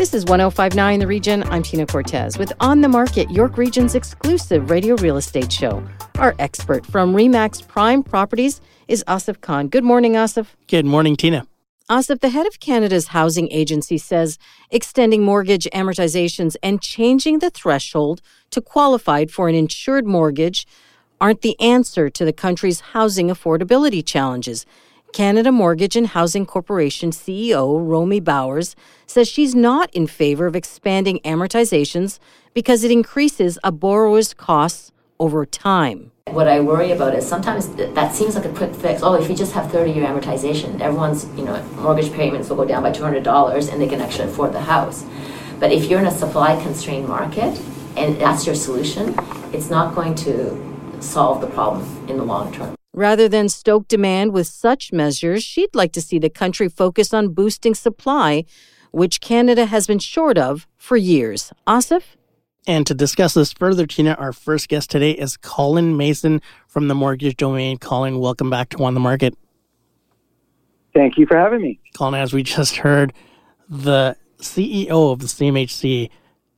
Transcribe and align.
This 0.00 0.14
is 0.14 0.24
1059 0.24 1.00
The 1.00 1.06
Region. 1.06 1.42
I'm 1.50 1.62
Tina 1.62 1.84
Cortez 1.84 2.38
with 2.38 2.54
On 2.60 2.80
the 2.80 2.88
Market, 2.88 3.30
York 3.30 3.58
Region's 3.58 3.94
exclusive 3.94 4.70
radio 4.70 4.94
real 4.94 5.18
estate 5.18 5.52
show. 5.52 5.86
Our 6.18 6.34
expert 6.38 6.86
from 6.86 7.14
REMAX 7.14 7.68
Prime 7.68 8.02
Properties 8.02 8.62
is 8.88 9.04
Asif 9.06 9.42
Khan. 9.42 9.68
Good 9.68 9.84
morning, 9.84 10.14
Asif. 10.14 10.46
Good 10.68 10.86
morning, 10.86 11.16
Tina. 11.16 11.46
Asif, 11.90 12.20
the 12.20 12.30
head 12.30 12.46
of 12.46 12.60
Canada's 12.60 13.08
housing 13.08 13.52
agency 13.52 13.98
says 13.98 14.38
extending 14.70 15.22
mortgage 15.22 15.68
amortizations 15.74 16.56
and 16.62 16.80
changing 16.80 17.40
the 17.40 17.50
threshold 17.50 18.22
to 18.52 18.62
qualified 18.62 19.30
for 19.30 19.50
an 19.50 19.54
insured 19.54 20.06
mortgage 20.06 20.66
aren't 21.20 21.42
the 21.42 21.60
answer 21.60 22.08
to 22.08 22.24
the 22.24 22.32
country's 22.32 22.80
housing 22.80 23.28
affordability 23.28 24.02
challenges. 24.02 24.64
Canada 25.12 25.50
Mortgage 25.50 25.96
and 25.96 26.06
Housing 26.06 26.46
Corporation 26.46 27.10
CEO 27.10 27.78
Romy 27.84 28.20
Bowers 28.20 28.76
says 29.06 29.26
she's 29.26 29.54
not 29.54 29.92
in 29.92 30.06
favor 30.06 30.46
of 30.46 30.54
expanding 30.54 31.18
amortizations 31.24 32.20
because 32.54 32.84
it 32.84 32.92
increases 32.92 33.58
a 33.64 33.72
borrower's 33.72 34.32
costs 34.32 34.92
over 35.18 35.44
time. 35.44 36.12
What 36.28 36.46
I 36.46 36.60
worry 36.60 36.92
about 36.92 37.14
is 37.14 37.26
sometimes 37.26 37.68
that 37.74 38.14
seems 38.14 38.36
like 38.36 38.44
a 38.44 38.52
quick 38.52 38.74
fix. 38.74 39.02
Oh, 39.02 39.14
if 39.14 39.28
you 39.28 39.34
just 39.34 39.52
have 39.52 39.70
30 39.72 39.90
year 39.90 40.06
amortization, 40.06 40.80
everyone's 40.80 41.26
you 41.36 41.44
know 41.44 41.60
mortgage 41.76 42.12
payments 42.12 42.48
will 42.48 42.56
go 42.56 42.64
down 42.64 42.82
by 42.82 42.92
$200 42.92 43.72
and 43.72 43.82
they 43.82 43.88
can 43.88 44.00
actually 44.00 44.28
afford 44.28 44.52
the 44.52 44.60
house. 44.60 45.04
But 45.58 45.72
if 45.72 45.90
you're 45.90 46.00
in 46.00 46.06
a 46.06 46.10
supply 46.12 46.60
constrained 46.62 47.08
market 47.08 47.60
and 47.96 48.18
that's 48.20 48.46
your 48.46 48.54
solution, 48.54 49.14
it's 49.52 49.70
not 49.70 49.94
going 49.94 50.14
to 50.26 51.02
solve 51.02 51.40
the 51.40 51.48
problem 51.48 51.84
in 52.08 52.16
the 52.16 52.24
long 52.24 52.52
term. 52.52 52.74
Rather 52.92 53.28
than 53.28 53.48
stoke 53.48 53.86
demand 53.86 54.32
with 54.32 54.48
such 54.48 54.92
measures, 54.92 55.44
she'd 55.44 55.74
like 55.74 55.92
to 55.92 56.00
see 56.00 56.18
the 56.18 56.30
country 56.30 56.68
focus 56.68 57.14
on 57.14 57.28
boosting 57.28 57.74
supply, 57.74 58.44
which 58.90 59.20
Canada 59.20 59.66
has 59.66 59.86
been 59.86 60.00
short 60.00 60.36
of 60.36 60.66
for 60.76 60.96
years. 60.96 61.52
Asif? 61.68 62.02
And 62.66 62.84
to 62.88 62.94
discuss 62.94 63.34
this 63.34 63.52
further, 63.52 63.86
Tina, 63.86 64.14
our 64.14 64.32
first 64.32 64.68
guest 64.68 64.90
today 64.90 65.12
is 65.12 65.36
Colin 65.36 65.96
Mason 65.96 66.42
from 66.66 66.88
the 66.88 66.94
Mortgage 66.94 67.36
Domain. 67.36 67.78
Colin, 67.78 68.18
welcome 68.18 68.50
back 68.50 68.70
to 68.70 68.82
On 68.82 68.94
the 68.94 69.00
Market. 69.00 69.34
Thank 70.92 71.16
you 71.16 71.26
for 71.26 71.36
having 71.36 71.62
me. 71.62 71.78
Colin, 71.96 72.14
as 72.14 72.32
we 72.32 72.42
just 72.42 72.78
heard, 72.78 73.12
the 73.68 74.16
CEO 74.38 75.12
of 75.12 75.20
the 75.20 75.26
CMHC 75.26 76.10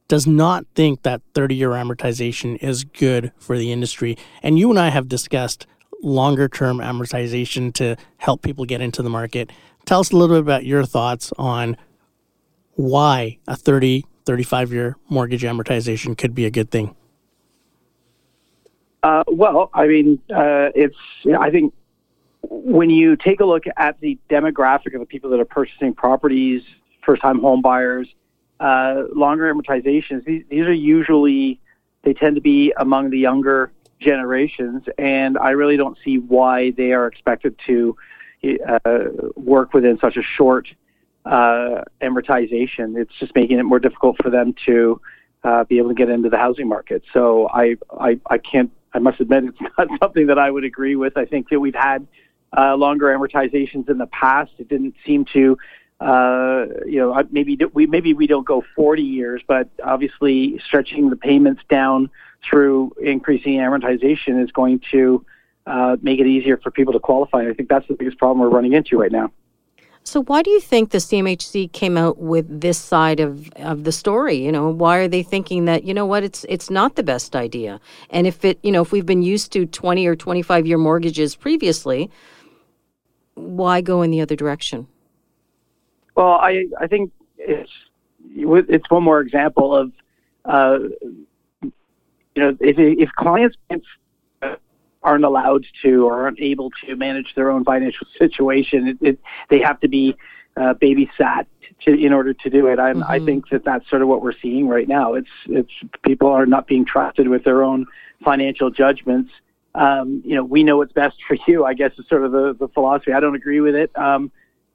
does 0.09 0.27
not 0.27 0.65
think 0.75 1.03
that 1.03 1.21
30 1.35 1.55
year 1.55 1.71
amortization 1.71 2.57
is 2.63 2.85
good 2.85 3.33
for 3.37 3.59
the 3.59 3.71
industry. 3.71 4.17
And 4.43 4.59
you 4.59 4.71
and 4.71 4.79
I 4.79 4.89
have 4.89 5.09
discussed 5.09 5.67
longer 6.03 6.49
term 6.49 6.79
amortization 6.79 7.73
to 7.75 7.97
help 8.19 8.43
people 8.43 8.65
get 8.65 8.81
into 8.81 9.03
the 9.03 9.11
market. 9.11 9.51
Tell 9.87 10.01
us 10.01 10.11
a 10.11 10.17
little 10.17 10.37
bit 10.37 10.43
about 10.43 10.65
your 10.67 10.85
thoughts 10.85 11.33
on 11.39 11.77
why 12.75 13.39
a 13.47 13.57
30, 13.57 14.05
35 14.25 14.73
year 14.73 14.97
mortgage 15.09 15.43
amortization 15.43 16.17
could 16.17 16.35
be 16.35 16.45
a 16.45 16.51
good 16.51 16.71
thing. 16.71 16.95
Uh, 19.03 19.25
well, 19.27 19.71
I 19.75 19.87
mean, 19.87 20.21
uh, 20.31 20.71
it's, 20.75 20.97
you 21.23 21.33
know, 21.33 21.41
I 21.41 21.51
think 21.51 21.75
when 22.43 22.91
you 22.91 23.17
take 23.17 23.41
a 23.41 23.45
look 23.45 23.65
at 23.77 24.01
the 24.01 24.19
demographic 24.31 24.95
of 24.95 25.01
the 25.01 25.07
people 25.07 25.31
that 25.31 25.41
are 25.41 25.45
purchasing 25.45 25.95
properties, 25.95 26.63
first 27.05 27.23
time 27.23 27.41
home 27.41 27.63
buyers, 27.63 28.09
uh, 28.61 29.05
longer 29.15 29.53
amortizations, 29.53 30.25
these, 30.25 30.45
these 30.49 30.63
are 30.63 30.73
usually, 30.73 31.61
they 32.03 32.15
tend 32.15 32.37
to 32.37 32.41
be 32.41 32.73
among 32.77 33.11
the 33.11 33.19
younger 33.19 33.73
generations, 34.03 34.85
and 34.99 35.39
I 35.39 35.51
really 35.51 35.77
don't 35.77 35.97
see 36.05 36.19
why 36.19 36.71
they 36.71 36.93
are 36.93 37.07
expected 37.07 37.57
to 37.67 37.97
uh, 38.85 38.89
work 39.37 39.73
within 39.73 39.99
such 40.01 40.17
a 40.17 40.23
short 40.23 40.69
uh, 41.25 41.83
amortization. 42.01 43.01
It's 43.01 43.13
just 43.19 43.35
making 43.35 43.59
it 43.59 43.63
more 43.63 43.79
difficult 43.79 44.17
for 44.23 44.31
them 44.31 44.55
to 44.67 45.01
uh, 45.45 45.65
be 45.65 45.79
able 45.79 45.89
to 45.89 45.95
get 45.95 46.09
into 46.09 46.29
the 46.29 46.37
housing 46.37 46.69
market. 46.69 47.03
So 47.13 47.49
I, 47.49 47.77
I, 47.99 48.19
I 48.29 48.39
can't. 48.39 48.71
I 48.95 48.99
must 48.99 49.21
admit, 49.21 49.45
it's 49.61 49.61
not 49.79 49.89
something 50.01 50.27
that 50.27 50.39
I 50.39 50.51
would 50.51 50.65
agree 50.65 50.97
with. 50.97 51.17
I 51.17 51.25
think 51.25 51.49
that 51.49 51.61
we've 51.61 51.75
had 51.75 52.07
uh, 52.57 52.75
longer 52.75 53.07
amortizations 53.07 53.89
in 53.89 53.99
the 53.99 54.09
past. 54.09 54.53
It 54.59 54.69
didn't 54.69 54.95
seem 55.07 55.25
to 55.33 55.57
uh, 56.03 56.67
you 56.85 56.99
know, 56.99 57.23
maybe 57.31 57.57
we 57.73 57.87
maybe 57.87 58.13
we 58.13 58.27
don't 58.27 58.47
go 58.47 58.65
40 58.75 59.03
years, 59.03 59.41
but 59.47 59.69
obviously 59.85 60.59
stretching 60.67 61.11
the 61.11 61.17
payments 61.17 61.63
down 61.71 62.11
through 62.49 62.93
increasing 63.01 63.55
amortization 63.55 64.43
is 64.43 64.51
going 64.51 64.81
to 64.91 65.25
uh, 65.67 65.97
make 66.03 66.19
it 66.19 66.27
easier 66.27 66.57
for 66.57 66.71
people 66.71 66.93
to 66.93 66.99
qualify. 66.99 67.49
I 67.49 67.53
think 67.53 67.69
that's 67.69 67.87
the 67.89 67.95
biggest 67.95 68.19
problem 68.19 68.41
we're 68.41 68.55
running 68.55 68.73
into 68.73 68.99
right 68.99 69.13
now. 69.13 69.31
So, 70.05 70.25
why 70.25 70.43
do 70.43 70.51
you 70.51 70.61
think 70.61 70.91
the 70.91 70.99
CMHC 70.99 71.71
came 71.71 71.97
out 71.97 72.19
with 72.19 72.61
this 72.61 72.77
side 72.77 73.21
of, 73.21 73.53
of 73.53 73.85
the 73.85 73.93
story? 73.93 74.35
You 74.35 74.51
know, 74.51 74.69
why 74.69 74.99
are 74.99 75.07
they 75.07 75.23
thinking 75.23 75.67
that 75.67 75.85
you 75.85 75.95
know 75.95 76.07
what 76.07 76.25
it's 76.25 76.45
it's 76.49 76.71
not 76.71 76.97
the 76.97 77.05
best 77.05 77.37
idea? 77.37 77.81
And 78.11 78.27
if 78.27 78.45
it 78.45 78.59
you 78.65 78.73
know 78.73 78.83
if 78.83 78.91
we've 78.91 79.07
been 79.07 79.23
used 79.23 79.53
to 79.53 79.65
twenty 79.65 80.07
or 80.07 80.17
twenty 80.17 80.43
five 80.43 80.67
year 80.67 80.79
mortgages 80.79 81.37
previously, 81.37 82.11
why 83.35 83.81
go 83.81 84.03
in 84.03 84.11
the 84.11 84.21
other 84.21 84.35
direction? 84.35 84.89
Well, 86.17 86.33
I 86.33 86.67
I 86.81 86.89
think 86.89 87.13
it's 87.39 87.71
it's 88.35 88.91
one 88.91 89.05
more 89.05 89.21
example 89.21 89.75
of 89.75 89.93
uh, 90.45 90.79
you 92.35 92.43
know, 92.43 92.57
if, 92.61 92.77
if 92.79 93.11
clients 93.13 93.57
aren't 95.03 95.25
allowed 95.25 95.67
to 95.83 96.07
or 96.07 96.23
aren't 96.23 96.41
able 96.41 96.71
to 96.85 96.97
manage 96.97 97.35
their 97.35 97.51
own 97.51 97.65
financial 97.65 98.07
situation, 98.19 98.89
it, 98.89 98.99
it, 99.01 99.19
they 99.51 99.59
have 99.59 99.81
to 99.81 99.89
be 99.89 100.17
uh, 100.57 100.75
babysat 100.75 101.47
to, 101.85 101.93
in 101.93 102.13
order 102.13 102.33
to 102.35 102.51
do 102.51 102.67
it. 102.67 102.79
I, 102.79 102.93
mm-hmm. 102.93 103.03
I 103.05 103.19
think 103.19 103.49
that 103.51 103.65
that's 103.65 103.89
sort 103.89 104.03
of 104.03 104.09
what 104.09 104.23
we're 104.23 104.39
seeing 104.41 104.69
right 104.69 104.87
now. 104.87 105.15
It's 105.15 105.31
it's 105.47 105.73
people 106.05 106.29
are 106.29 106.47
not 106.47 106.67
being 106.67 106.85
trusted 106.85 107.29
with 107.29 107.45
their 107.45 107.63
own 107.63 107.87
financial 108.25 108.71
judgments. 108.71 109.33
Um, 109.75 110.23
you 110.25 110.35
know, 110.35 110.45
we 110.45 110.63
know 110.63 110.77
what's 110.77 110.93
best 110.93 111.17
for 111.27 111.37
you. 111.47 111.65
I 111.65 111.75
guess 111.75 111.93
is 111.99 112.07
sort 112.09 112.25
of 112.25 112.33
the, 112.33 112.55
the 112.59 112.69
philosophy. 112.69 113.13
I 113.13 113.21
don't 113.21 113.35
agree 113.35 113.61
with 113.61 113.75
it. 113.75 113.97
Um, 113.97 114.31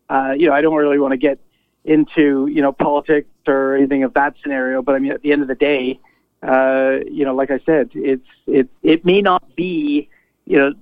uh, 0.09 0.34
you 0.38 0.47
know, 0.47 0.53
I 0.53 0.62
don't 0.62 0.75
really 0.75 1.00
want 1.00 1.12
to 1.12 1.18
get 1.18 1.39
into 1.85 2.47
you 2.47 2.62
know 2.62 2.72
politics 2.72 3.29
or 3.47 3.75
anything 3.75 4.03
of 4.03 4.13
that 4.16 4.35
scenario. 4.41 4.81
But 4.81 4.95
I 4.95 5.00
mean, 5.00 5.12
at 5.12 5.22
the 5.22 5.31
end 5.31 5.41
of 5.41 5.47
the 5.47 5.56
day, 5.56 6.00
uh, 6.44 6.98
you 7.09 7.25
know, 7.25 7.36
like 7.36 7.52
I 7.52 7.59
said, 7.66 7.90
it's 7.94 8.28
it 8.46 8.70
it 8.84 9.06
may 9.06 9.22
not 9.22 9.56
be 9.56 10.09
you 10.46 10.58
know 10.58 10.74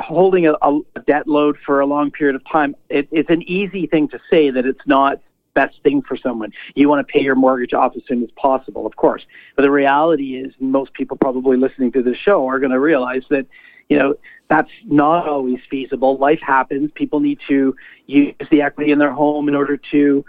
holding 0.00 0.46
a, 0.46 0.54
a 0.62 1.00
debt 1.06 1.26
load 1.26 1.56
for 1.64 1.80
a 1.80 1.86
long 1.86 2.10
period 2.10 2.36
of 2.36 2.42
time. 2.46 2.76
It, 2.88 3.08
it's 3.10 3.30
an 3.30 3.42
easy 3.42 3.86
thing 3.86 4.08
to 4.08 4.20
say 4.30 4.50
that 4.50 4.66
it's 4.66 4.86
not 4.86 5.20
best 5.54 5.82
thing 5.82 6.00
for 6.02 6.16
someone. 6.16 6.52
You 6.74 6.88
want 6.88 7.06
to 7.06 7.12
pay 7.12 7.20
your 7.20 7.34
mortgage 7.34 7.74
off 7.74 7.96
as 7.96 8.02
soon 8.06 8.22
as 8.22 8.30
possible, 8.36 8.86
of 8.86 8.94
course. 8.96 9.22
But 9.56 9.62
the 9.62 9.70
reality 9.70 10.36
is, 10.36 10.54
most 10.60 10.92
people 10.94 11.16
probably 11.16 11.56
listening 11.56 11.92
to 11.92 12.02
this 12.02 12.16
show 12.16 12.46
are 12.46 12.60
going 12.60 12.72
to 12.72 12.80
realize 12.80 13.24
that 13.30 13.46
you 13.88 13.98
know 13.98 14.14
that's 14.48 14.70
not 14.84 15.28
always 15.28 15.58
feasible. 15.68 16.18
Life 16.18 16.40
happens. 16.40 16.90
People 16.94 17.20
need 17.20 17.40
to 17.48 17.74
use 18.06 18.34
the 18.50 18.62
equity 18.62 18.92
in 18.92 18.98
their 18.98 19.12
home 19.12 19.48
in 19.48 19.54
order 19.54 19.76
to 19.90 20.24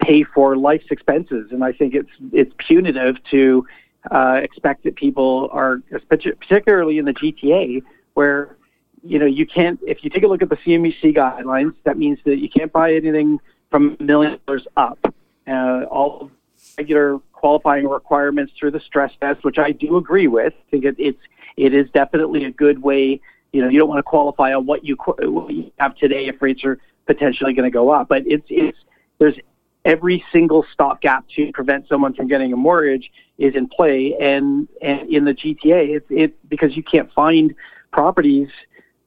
pay 0.00 0.24
for 0.24 0.56
life's 0.56 0.86
expenses, 0.90 1.50
and 1.52 1.62
I 1.64 1.72
think 1.72 1.94
it's 1.94 2.10
it's 2.32 2.52
punitive 2.58 3.16
to 3.30 3.66
uh, 4.10 4.40
expect 4.42 4.84
that 4.84 4.96
people 4.96 5.48
are, 5.52 5.82
particularly 6.08 6.98
in 6.98 7.04
the 7.04 7.12
GTA, 7.14 7.82
where 8.14 8.56
you 9.02 9.18
know 9.18 9.26
you 9.26 9.46
can't. 9.46 9.78
If 9.86 10.02
you 10.02 10.10
take 10.10 10.22
a 10.22 10.26
look 10.26 10.42
at 10.42 10.48
the 10.48 10.56
CMHC 10.56 11.16
guidelines, 11.16 11.74
that 11.84 11.98
means 11.98 12.18
that 12.24 12.38
you 12.38 12.48
can't 12.48 12.72
buy 12.72 12.94
anything 12.94 13.38
from 13.70 13.96
a 14.00 14.02
million 14.02 14.38
dollars 14.46 14.66
up. 14.76 14.98
Uh, 15.46 15.84
all 15.90 16.30
regular 16.78 17.18
qualifying 17.32 17.88
requirements 17.88 18.52
through 18.58 18.70
the 18.70 18.80
stress 18.80 19.12
test, 19.20 19.44
which 19.44 19.58
I 19.58 19.72
do 19.72 19.96
agree 19.96 20.26
with. 20.26 20.52
I 20.52 20.70
think 20.70 20.84
it, 20.84 20.96
it's 20.98 21.20
it 21.56 21.74
is 21.74 21.88
definitely 21.90 22.44
a 22.44 22.50
good 22.50 22.82
way. 22.82 23.20
You 23.52 23.62
know, 23.62 23.68
you 23.68 23.78
don't 23.78 23.88
want 23.88 23.98
to 23.98 24.04
qualify 24.04 24.54
on 24.54 24.66
what 24.66 24.84
you, 24.84 24.96
what 24.96 25.52
you 25.52 25.72
have 25.78 25.96
today 25.96 26.26
if 26.26 26.40
rates 26.40 26.64
are 26.64 26.78
potentially 27.06 27.52
going 27.52 27.68
to 27.68 27.72
go 27.72 27.90
up, 27.90 28.08
but 28.08 28.22
it's 28.26 28.46
it's 28.48 28.78
there's 29.20 29.36
every 29.84 30.24
single 30.32 30.66
stopgap 30.72 31.24
to 31.36 31.52
prevent 31.52 31.86
someone 31.88 32.14
from 32.14 32.26
getting 32.26 32.52
a 32.52 32.56
mortgage 32.56 33.10
is 33.38 33.54
in 33.54 33.68
play. 33.68 34.16
And, 34.20 34.68
and 34.82 35.08
in 35.08 35.24
the 35.24 35.34
GTA, 35.34 35.96
it's 35.96 36.06
it 36.10 36.48
because 36.48 36.76
you 36.76 36.82
can't 36.82 37.12
find 37.12 37.54
properties. 37.92 38.48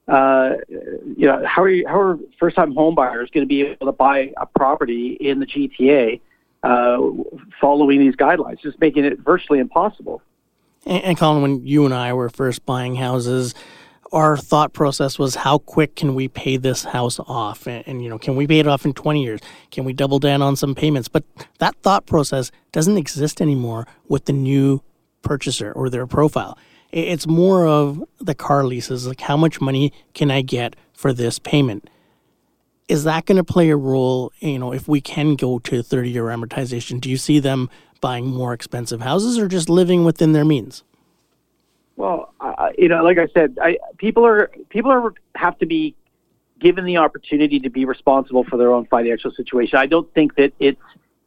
Uh, 0.07 0.54
you 0.69 1.27
know, 1.27 1.44
how 1.45 1.63
are 1.63 1.69
you, 1.69 1.88
how 1.88 2.00
are 2.00 2.19
first 2.39 2.56
time 2.56 2.74
home 2.74 2.95
buyers 2.95 3.30
going 3.33 3.44
to 3.44 3.48
be 3.48 3.62
able 3.62 3.86
to 3.86 3.92
buy 3.92 4.31
a 4.38 4.45
property 4.45 5.18
in 5.19 5.39
the 5.39 5.45
GTA 5.45 6.21
uh, 6.63 6.98
following 7.60 8.00
these 8.00 8.15
guidelines? 8.15 8.62
Just 8.62 8.80
making 8.80 9.06
it 9.06 9.19
virtually 9.19 9.60
impossible. 9.60 10.21
And, 10.86 11.04
and 11.04 11.18
Colin, 11.18 11.42
when 11.42 11.65
you 11.65 11.86
and 11.86 11.94
I 11.94 12.13
were 12.13 12.30
first 12.30 12.65
buying 12.65 12.95
houses, 12.95 13.54
our 14.13 14.38
thought 14.38 14.74
process 14.74 15.18
was 15.18 15.36
how 15.36 15.57
quick 15.57 15.95
can 15.95 16.13
we 16.13 16.27
pay 16.27 16.56
this 16.56 16.83
house 16.83 17.19
off? 17.19 17.68
And, 17.68 17.83
and, 17.88 18.04
you 18.04 18.10
know 18.10 18.19
can 18.19 18.36
we 18.36 18.48
pay 18.48 18.60
it 18.60 18.68
off 18.68 18.86
in 18.86 18.94
20 18.94 19.24
years? 19.24 19.42
Can 19.71 19.83
we 19.83 19.92
double 19.92 20.19
down 20.19 20.42
on 20.42 20.56
some 20.56 20.75
payments? 20.75 21.07
But 21.07 21.24
that 21.57 21.75
thought 21.77 22.06
process 22.06 22.51
doesn't 22.71 22.98
exist 22.98 23.42
anymore 23.42 23.88
with 24.07 24.25
the 24.25 24.33
new 24.33 24.81
purchaser 25.24 25.71
or 25.71 25.89
their 25.89 26.06
profile. 26.06 26.57
It's 26.92 27.25
more 27.25 27.65
of 27.68 28.04
the 28.19 28.36
car 28.36 28.63
leases 28.63 29.07
like 29.07 29.21
how 29.21 29.36
much 29.36 29.60
money 29.60 29.92
can 30.13 30.30
i 30.30 30.42
get 30.42 30.75
for 30.94 31.12
this 31.12 31.39
payment? 31.39 31.89
Is 32.88 33.06
that 33.06 33.25
going 33.25 33.38
to 33.38 33.44
play 33.44 33.69
a 33.71 33.75
role 33.75 34.31
you 34.39 34.60
know 34.60 34.74
if 34.74 34.88
we 34.88 35.01
can 35.01 35.36
go 35.36 35.57
to 35.60 35.81
30 35.81 36.12
year 36.12 36.25
amortization? 36.25 37.01
Do 37.01 37.10
you 37.10 37.18
see 37.18 37.39
them 37.39 37.69
buying 38.00 38.27
more 38.27 38.54
expensive 38.54 39.01
houses 39.01 39.39
or 39.39 39.48
just 39.48 39.69
living 39.69 40.06
within 40.06 40.33
their 40.33 40.45
means 40.45 40.83
well, 41.95 42.33
uh, 42.39 42.69
you 42.77 42.89
know, 42.89 43.03
like 43.03 43.17
I 43.17 43.27
said, 43.27 43.57
I, 43.61 43.77
people 43.97 44.25
are 44.25 44.51
people 44.69 44.91
are 44.91 45.13
have 45.35 45.57
to 45.59 45.65
be 45.65 45.95
given 46.59 46.85
the 46.85 46.97
opportunity 46.97 47.59
to 47.59 47.69
be 47.69 47.85
responsible 47.85 48.43
for 48.45 48.57
their 48.57 48.71
own 48.73 48.85
financial 48.85 49.31
situation. 49.31 49.77
I 49.77 49.85
don't 49.85 50.11
think 50.13 50.35
that 50.35 50.53
it's 50.59 50.81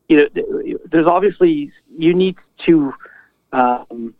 you 0.09 0.17
know, 0.17 0.79
there's 0.91 1.07
obviously 1.07 1.73
you 1.97 2.15
need 2.15 2.37
to 2.67 2.93
um, 3.53 4.15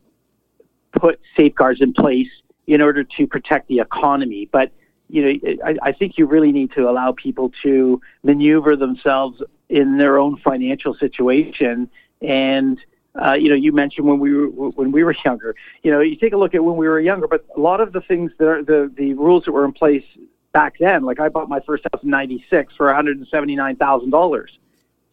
put 0.93 1.21
safeguards 1.37 1.81
in 1.81 1.93
place 1.93 2.29
in 2.67 2.81
order 2.81 3.05
to 3.05 3.27
protect 3.27 3.69
the 3.69 3.81
economy, 3.81 4.49
but 4.51 4.73
you 5.09 5.23
know, 5.23 5.57
I, 5.65 5.77
I 5.83 5.93
think 5.93 6.19
you 6.19 6.27
really 6.27 6.51
need 6.51 6.73
to 6.73 6.91
allow 6.91 7.13
people 7.13 7.53
to 7.63 8.01
maneuver 8.25 8.75
themselves 8.75 9.41
in 9.69 9.99
their 9.99 10.19
own 10.19 10.37
financial 10.39 10.95
situation 10.95 11.89
and 12.21 12.79
uh, 13.25 13.33
you 13.33 13.49
know, 13.49 13.55
you 13.55 13.73
mentioned 13.73 14.07
when 14.07 14.19
we 14.19 14.35
were 14.35 14.49
when 14.49 14.93
we 14.93 15.05
were 15.05 15.15
younger. 15.25 15.55
You 15.83 15.91
know, 15.91 16.01
you 16.01 16.17
take 16.17 16.33
a 16.33 16.37
look 16.37 16.55
at 16.55 16.63
when 16.63 16.77
we 16.77 16.87
were 16.89 17.01
younger, 17.01 17.27
but 17.27 17.45
a 17.57 17.61
lot 17.61 17.81
of 17.81 17.93
the 17.93 18.01
things 18.01 18.33
that 18.39 18.47
are, 18.47 18.63
the 18.63 18.93
the 18.97 19.15
rules 19.15 19.45
that 19.45 19.53
were 19.53 19.65
in 19.65 19.73
place 19.73 20.05
back 20.53 20.75
then, 20.79 21.05
like 21.05 21.21
I 21.21 21.29
bought 21.29 21.49
my 21.49 21.61
first 21.61 21.85
house 21.91 22.03
in 22.03 22.11
'96 22.11 22.75
for 22.77 22.87
179 22.87 23.77
thousand 23.77 24.11
dollars. 24.11 24.59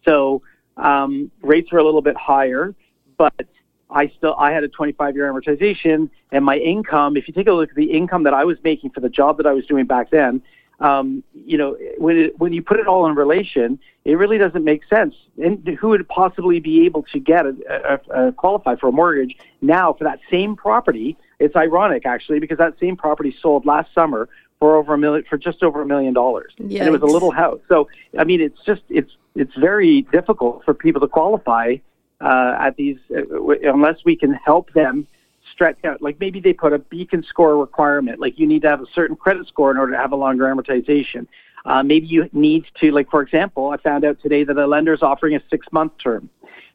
So 0.04 0.42
um, 0.76 1.30
rates 1.42 1.72
were 1.72 1.78
a 1.78 1.84
little 1.84 2.02
bit 2.02 2.16
higher, 2.16 2.74
but 3.16 3.46
I 3.90 4.08
still 4.18 4.34
I 4.38 4.52
had 4.52 4.64
a 4.64 4.68
25 4.68 5.14
year 5.14 5.32
amortization, 5.32 6.10
and 6.32 6.44
my 6.44 6.56
income. 6.56 7.16
If 7.16 7.28
you 7.28 7.34
take 7.34 7.46
a 7.46 7.52
look 7.52 7.70
at 7.70 7.76
the 7.76 7.90
income 7.90 8.24
that 8.24 8.34
I 8.34 8.44
was 8.44 8.58
making 8.64 8.90
for 8.90 9.00
the 9.00 9.08
job 9.08 9.38
that 9.38 9.46
I 9.46 9.52
was 9.52 9.66
doing 9.66 9.86
back 9.86 10.10
then, 10.10 10.42
um, 10.80 11.22
you 11.34 11.56
know, 11.56 11.76
when 11.98 12.16
it, 12.16 12.38
when 12.38 12.52
you 12.52 12.62
put 12.62 12.80
it 12.80 12.86
all 12.86 13.06
in 13.06 13.14
relation, 13.14 13.78
it 14.04 14.14
really 14.14 14.38
doesn't 14.38 14.64
make 14.64 14.82
sense. 14.86 15.14
And 15.42 15.66
who 15.80 15.88
would 15.88 16.06
possibly 16.08 16.60
be 16.60 16.84
able 16.84 17.04
to 17.12 17.18
get 17.20 17.46
a, 17.46 18.00
a, 18.12 18.28
a 18.28 18.32
qualify 18.32 18.76
for 18.76 18.88
a 18.88 18.92
mortgage 18.92 19.36
now 19.62 19.92
for 19.92 20.04
that 20.04 20.20
same 20.30 20.56
property? 20.56 21.16
It's 21.38 21.56
ironic 21.56 22.06
actually 22.06 22.40
because 22.40 22.58
that 22.58 22.74
same 22.80 22.96
property 22.96 23.34
sold 23.40 23.66
last 23.66 23.92
summer 23.94 24.28
for 24.58 24.76
over 24.76 24.94
a 24.94 24.98
million 24.98 25.24
for 25.28 25.36
just 25.36 25.62
over 25.62 25.82
a 25.82 25.86
million 25.86 26.14
dollars, 26.14 26.54
and 26.80 26.88
it 26.88 26.90
was 26.92 27.02
a 27.02 27.06
little 27.06 27.30
house. 27.30 27.60
So 27.68 27.88
I 28.18 28.24
mean, 28.24 28.40
it's 28.40 28.58
just 28.64 28.82
it's 28.88 29.10
it's 29.34 29.54
very 29.56 30.02
difficult 30.12 30.64
for 30.64 30.74
people 30.74 31.00
to 31.00 31.08
qualify 31.08 31.76
uh, 32.20 32.56
at 32.58 32.76
these 32.76 32.96
uh, 33.10 33.22
w- 33.32 33.60
unless 33.64 33.98
we 34.04 34.16
can 34.16 34.32
help 34.32 34.72
them 34.72 35.06
stretch 35.54 35.78
out. 35.84 36.02
Like 36.02 36.20
maybe 36.20 36.40
they 36.40 36.52
put 36.52 36.72
a 36.72 36.78
beacon 36.78 37.22
score 37.22 37.56
requirement, 37.56 38.20
like 38.20 38.38
you 38.38 38.46
need 38.46 38.62
to 38.62 38.68
have 38.68 38.82
a 38.82 38.86
certain 38.94 39.16
credit 39.16 39.46
score 39.48 39.70
in 39.70 39.78
order 39.78 39.92
to 39.92 39.98
have 39.98 40.12
a 40.12 40.16
longer 40.16 40.44
amortization. 40.44 41.26
Uh, 41.64 41.82
maybe 41.82 42.06
you 42.06 42.28
need 42.32 42.66
to, 42.80 42.90
like 42.90 43.08
for 43.10 43.22
example, 43.22 43.70
I 43.70 43.78
found 43.78 44.04
out 44.04 44.20
today 44.20 44.44
that 44.44 44.58
a 44.58 44.66
lender 44.66 44.92
is 44.92 45.02
offering 45.02 45.34
a 45.34 45.40
six 45.48 45.66
month 45.72 45.92
term. 46.02 46.28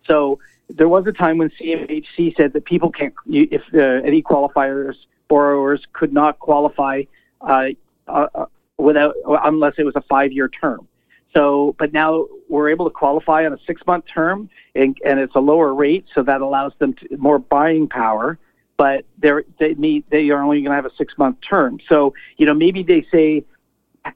So 0.07 0.39
there 0.69 0.89
was 0.89 1.05
a 1.05 1.11
time 1.11 1.37
when 1.37 1.51
CMHC 1.51 2.35
said 2.35 2.53
that 2.53 2.65
people 2.65 2.91
can't, 2.91 3.13
if 3.27 3.61
uh, 3.73 4.07
any 4.07 4.23
qualifiers, 4.23 4.95
borrowers 5.27 5.85
could 5.93 6.11
not 6.11 6.39
qualify 6.39 7.03
uh, 7.41 7.67
uh, 8.07 8.45
without 8.77 9.13
unless 9.43 9.73
it 9.77 9.83
was 9.83 9.95
a 9.95 10.01
five 10.01 10.31
year 10.31 10.47
term. 10.47 10.87
So, 11.35 11.75
but 11.77 11.93
now 11.93 12.25
we're 12.47 12.69
able 12.69 12.85
to 12.85 12.91
qualify 12.91 13.45
on 13.45 13.53
a 13.53 13.59
six 13.67 13.81
month 13.85 14.05
term, 14.11 14.49
and, 14.73 14.97
and 15.05 15.19
it's 15.19 15.35
a 15.35 15.39
lower 15.39 15.73
rate, 15.75 16.05
so 16.15 16.23
that 16.23 16.41
allows 16.41 16.73
them 16.79 16.93
to, 16.93 17.17
more 17.17 17.37
buying 17.37 17.87
power 17.87 18.39
but 18.79 19.03
they're, 19.17 19.43
they 19.59 19.73
meet, 19.73 20.09
they 20.09 20.29
are 20.29 20.41
only 20.41 20.61
going 20.61 20.71
to 20.71 20.75
have 20.75 20.85
a 20.85 20.95
six 20.95 21.17
month 21.17 21.35
term. 21.47 21.81
So, 21.89 22.13
you 22.37 22.45
know, 22.45 22.53
maybe 22.53 22.81
they 22.81 23.05
say 23.11 23.43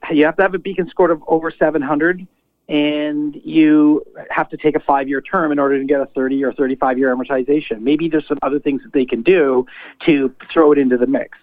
you 0.10 0.24
have 0.24 0.38
to 0.38 0.42
have 0.42 0.54
a 0.54 0.58
beacon 0.58 0.88
score 0.90 1.12
of 1.12 1.22
over 1.28 1.52
700 1.52 2.26
and 2.70 3.36
you 3.44 4.06
have 4.30 4.50
to 4.52 4.56
take 4.56 4.78
a 4.78 4.80
five 4.80 5.10
year 5.10 5.20
term 5.20 5.52
in 5.52 5.60
order 5.60 5.78
to 5.78 5.84
get 5.84 6.00
a 6.00 6.06
30 6.06 6.46
or 6.46 6.54
35 6.54 6.98
year 6.98 7.14
amortization. 7.14 7.82
Maybe 7.82 8.08
there's 8.08 8.26
some 8.26 8.40
other 8.42 8.58
things 8.58 8.82
that 8.84 8.94
they 8.94 9.06
can 9.06 9.22
do 9.22 9.66
to 10.06 10.34
throw 10.52 10.72
it 10.72 10.78
into 10.78 10.96
the 10.96 11.08
mix. 11.08 11.38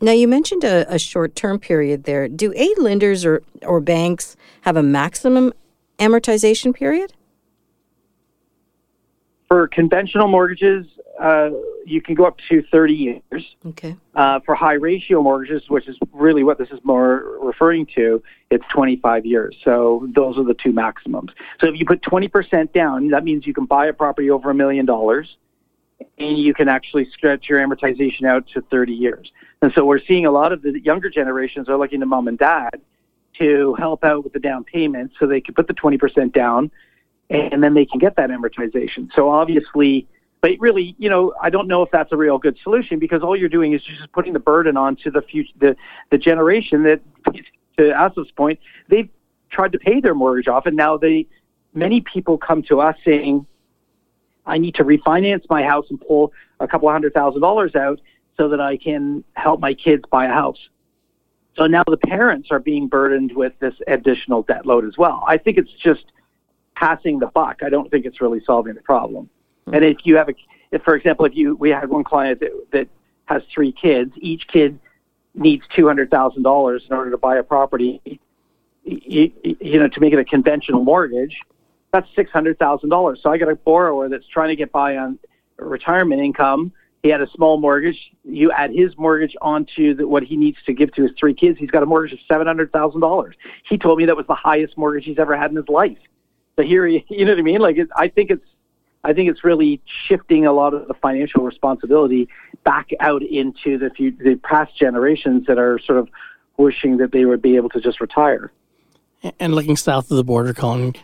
Now, 0.00 0.12
you 0.12 0.26
mentioned 0.26 0.64
a, 0.64 0.90
a 0.92 0.98
short 0.98 1.36
term 1.36 1.58
period 1.58 2.04
there. 2.04 2.26
Do 2.26 2.54
aid 2.56 2.78
lenders 2.78 3.26
or, 3.26 3.42
or 3.60 3.80
banks 3.80 4.34
have 4.62 4.78
a 4.78 4.82
maximum 4.82 5.52
amortization 5.98 6.74
period? 6.74 7.12
For 9.46 9.68
conventional 9.68 10.28
mortgages, 10.28 10.86
uh, 11.22 11.50
you 11.86 12.02
can 12.02 12.16
go 12.16 12.24
up 12.24 12.36
to 12.48 12.64
30 12.72 12.92
years. 12.92 13.44
Okay. 13.64 13.96
Uh, 14.16 14.40
for 14.44 14.56
high 14.56 14.74
ratio 14.74 15.22
mortgages, 15.22 15.62
which 15.68 15.86
is 15.86 15.96
really 16.12 16.42
what 16.42 16.58
this 16.58 16.68
is 16.70 16.80
more 16.82 17.38
referring 17.40 17.86
to, 17.94 18.20
it's 18.50 18.64
25 18.74 19.24
years. 19.24 19.56
So 19.64 20.08
those 20.16 20.36
are 20.36 20.42
the 20.42 20.54
two 20.54 20.72
maximums. 20.72 21.30
So 21.60 21.68
if 21.68 21.78
you 21.78 21.86
put 21.86 22.02
20% 22.02 22.72
down, 22.72 23.08
that 23.10 23.22
means 23.22 23.46
you 23.46 23.54
can 23.54 23.66
buy 23.66 23.86
a 23.86 23.92
property 23.92 24.30
over 24.30 24.50
a 24.50 24.54
million 24.54 24.84
dollars 24.84 25.36
and 26.18 26.36
you 26.36 26.54
can 26.54 26.68
actually 26.68 27.08
stretch 27.12 27.48
your 27.48 27.64
amortization 27.64 28.24
out 28.24 28.44
to 28.54 28.60
30 28.62 28.92
years. 28.92 29.30
And 29.62 29.72
so 29.74 29.84
we're 29.84 30.00
seeing 30.04 30.26
a 30.26 30.32
lot 30.32 30.52
of 30.52 30.62
the 30.62 30.80
younger 30.80 31.08
generations 31.08 31.68
are 31.68 31.78
looking 31.78 32.00
to 32.00 32.06
mom 32.06 32.26
and 32.26 32.36
dad 32.36 32.80
to 33.38 33.76
help 33.78 34.02
out 34.02 34.24
with 34.24 34.32
the 34.32 34.40
down 34.40 34.64
payment 34.64 35.12
so 35.20 35.28
they 35.28 35.40
can 35.40 35.54
put 35.54 35.68
the 35.68 35.74
20% 35.74 36.32
down 36.32 36.72
and 37.30 37.62
then 37.62 37.74
they 37.74 37.86
can 37.86 38.00
get 38.00 38.16
that 38.16 38.30
amortization. 38.30 39.08
So 39.14 39.30
obviously, 39.30 40.08
but 40.42 40.50
really, 40.58 40.96
you 40.98 41.08
know, 41.08 41.32
I 41.40 41.50
don't 41.50 41.68
know 41.68 41.82
if 41.82 41.90
that's 41.92 42.10
a 42.10 42.16
real 42.16 42.36
good 42.36 42.58
solution 42.62 42.98
because 42.98 43.22
all 43.22 43.36
you're 43.36 43.48
doing 43.48 43.72
is 43.72 43.82
just 43.82 44.10
putting 44.12 44.32
the 44.32 44.40
burden 44.40 44.76
onto 44.76 45.10
the 45.10 45.22
future, 45.22 45.52
the, 45.60 45.76
the 46.10 46.18
generation 46.18 46.82
that, 46.82 47.00
to 47.78 47.92
Asif's 47.92 48.32
point, 48.32 48.58
they've 48.88 49.08
tried 49.50 49.70
to 49.72 49.78
pay 49.78 50.00
their 50.00 50.14
mortgage 50.14 50.48
off, 50.48 50.66
and 50.66 50.76
now 50.76 50.96
they, 50.96 51.28
many 51.74 52.00
people 52.00 52.36
come 52.36 52.62
to 52.64 52.80
us 52.80 52.96
saying, 53.04 53.46
I 54.44 54.58
need 54.58 54.74
to 54.74 54.84
refinance 54.84 55.44
my 55.48 55.62
house 55.62 55.86
and 55.90 56.00
pull 56.00 56.32
a 56.58 56.66
couple 56.66 56.90
hundred 56.90 57.14
thousand 57.14 57.40
dollars 57.40 57.76
out 57.76 58.00
so 58.36 58.48
that 58.48 58.60
I 58.60 58.76
can 58.76 59.22
help 59.34 59.60
my 59.60 59.74
kids 59.74 60.02
buy 60.10 60.26
a 60.26 60.32
house. 60.32 60.58
So 61.56 61.68
now 61.68 61.84
the 61.86 61.96
parents 61.96 62.48
are 62.50 62.58
being 62.58 62.88
burdened 62.88 63.36
with 63.36 63.52
this 63.60 63.74
additional 63.86 64.42
debt 64.42 64.66
load 64.66 64.84
as 64.86 64.98
well. 64.98 65.22
I 65.28 65.38
think 65.38 65.56
it's 65.58 65.70
just 65.72 66.06
passing 66.74 67.20
the 67.20 67.26
buck. 67.28 67.60
I 67.62 67.68
don't 67.68 67.90
think 67.92 68.06
it's 68.06 68.20
really 68.20 68.42
solving 68.44 68.74
the 68.74 68.82
problem. 68.82 69.30
Mm-hmm. 69.66 69.74
And 69.74 69.84
if 69.84 69.98
you 70.04 70.16
have 70.16 70.28
a, 70.28 70.34
if 70.70 70.82
for 70.82 70.94
example, 70.94 71.24
if 71.26 71.34
you 71.34 71.54
we 71.56 71.70
had 71.70 71.88
one 71.88 72.04
client 72.04 72.40
that, 72.40 72.50
that 72.72 72.88
has 73.26 73.42
three 73.52 73.72
kids, 73.72 74.12
each 74.16 74.46
kid 74.48 74.78
needs 75.34 75.64
two 75.74 75.86
hundred 75.86 76.10
thousand 76.10 76.42
dollars 76.42 76.84
in 76.88 76.96
order 76.96 77.10
to 77.10 77.18
buy 77.18 77.36
a 77.36 77.42
property. 77.42 78.00
You, 78.84 79.30
you 79.44 79.78
know, 79.78 79.88
to 79.88 80.00
make 80.00 80.12
it 80.12 80.18
a 80.18 80.24
conventional 80.24 80.82
mortgage, 80.82 81.38
that's 81.92 82.08
six 82.16 82.30
hundred 82.30 82.58
thousand 82.58 82.90
dollars. 82.90 83.20
So 83.22 83.30
I 83.30 83.38
got 83.38 83.48
a 83.48 83.54
borrower 83.54 84.08
that's 84.08 84.26
trying 84.26 84.48
to 84.48 84.56
get 84.56 84.72
by 84.72 84.96
on 84.96 85.18
retirement 85.58 86.20
income. 86.20 86.72
He 87.02 87.08
had 87.08 87.20
a 87.20 87.28
small 87.30 87.58
mortgage. 87.58 87.98
You 88.24 88.52
add 88.52 88.70
his 88.72 88.96
mortgage 88.96 89.36
onto 89.42 89.94
the, 89.94 90.06
what 90.06 90.22
he 90.22 90.36
needs 90.36 90.58
to 90.66 90.72
give 90.72 90.92
to 90.94 91.02
his 91.02 91.10
three 91.18 91.34
kids. 91.34 91.58
He's 91.58 91.70
got 91.70 91.82
a 91.82 91.86
mortgage 91.86 92.12
of 92.12 92.20
seven 92.28 92.46
hundred 92.46 92.72
thousand 92.72 93.00
dollars. 93.00 93.34
He 93.68 93.76
told 93.76 93.98
me 93.98 94.06
that 94.06 94.16
was 94.16 94.26
the 94.26 94.34
highest 94.34 94.76
mortgage 94.76 95.04
he's 95.04 95.18
ever 95.18 95.36
had 95.36 95.50
in 95.50 95.56
his 95.56 95.68
life. 95.68 95.98
So 96.56 96.62
here, 96.62 96.86
you 97.08 97.24
know 97.24 97.32
what 97.32 97.38
I 97.38 97.42
mean? 97.42 97.60
Like, 97.60 97.76
it, 97.76 97.88
I 97.96 98.08
think 98.08 98.30
it's 98.30 98.44
I 99.04 99.12
think 99.12 99.30
it's 99.30 99.42
really 99.42 99.80
shifting 100.06 100.46
a 100.46 100.52
lot 100.52 100.74
of 100.74 100.86
the 100.86 100.94
financial 100.94 101.42
responsibility 101.42 102.28
back 102.64 102.90
out 103.00 103.22
into 103.22 103.78
the 103.78 103.90
few, 103.90 104.12
the 104.12 104.36
past 104.44 104.76
generations 104.78 105.46
that 105.46 105.58
are 105.58 105.78
sort 105.80 105.98
of 105.98 106.08
wishing 106.56 106.98
that 106.98 107.12
they 107.12 107.24
would 107.24 107.42
be 107.42 107.56
able 107.56 107.68
to 107.70 107.80
just 107.80 108.00
retire. 108.00 108.52
And 109.40 109.54
looking 109.54 109.76
south 109.76 110.10
of 110.10 110.16
the 110.16 110.24
border, 110.24 110.52
Colin, 110.52 110.94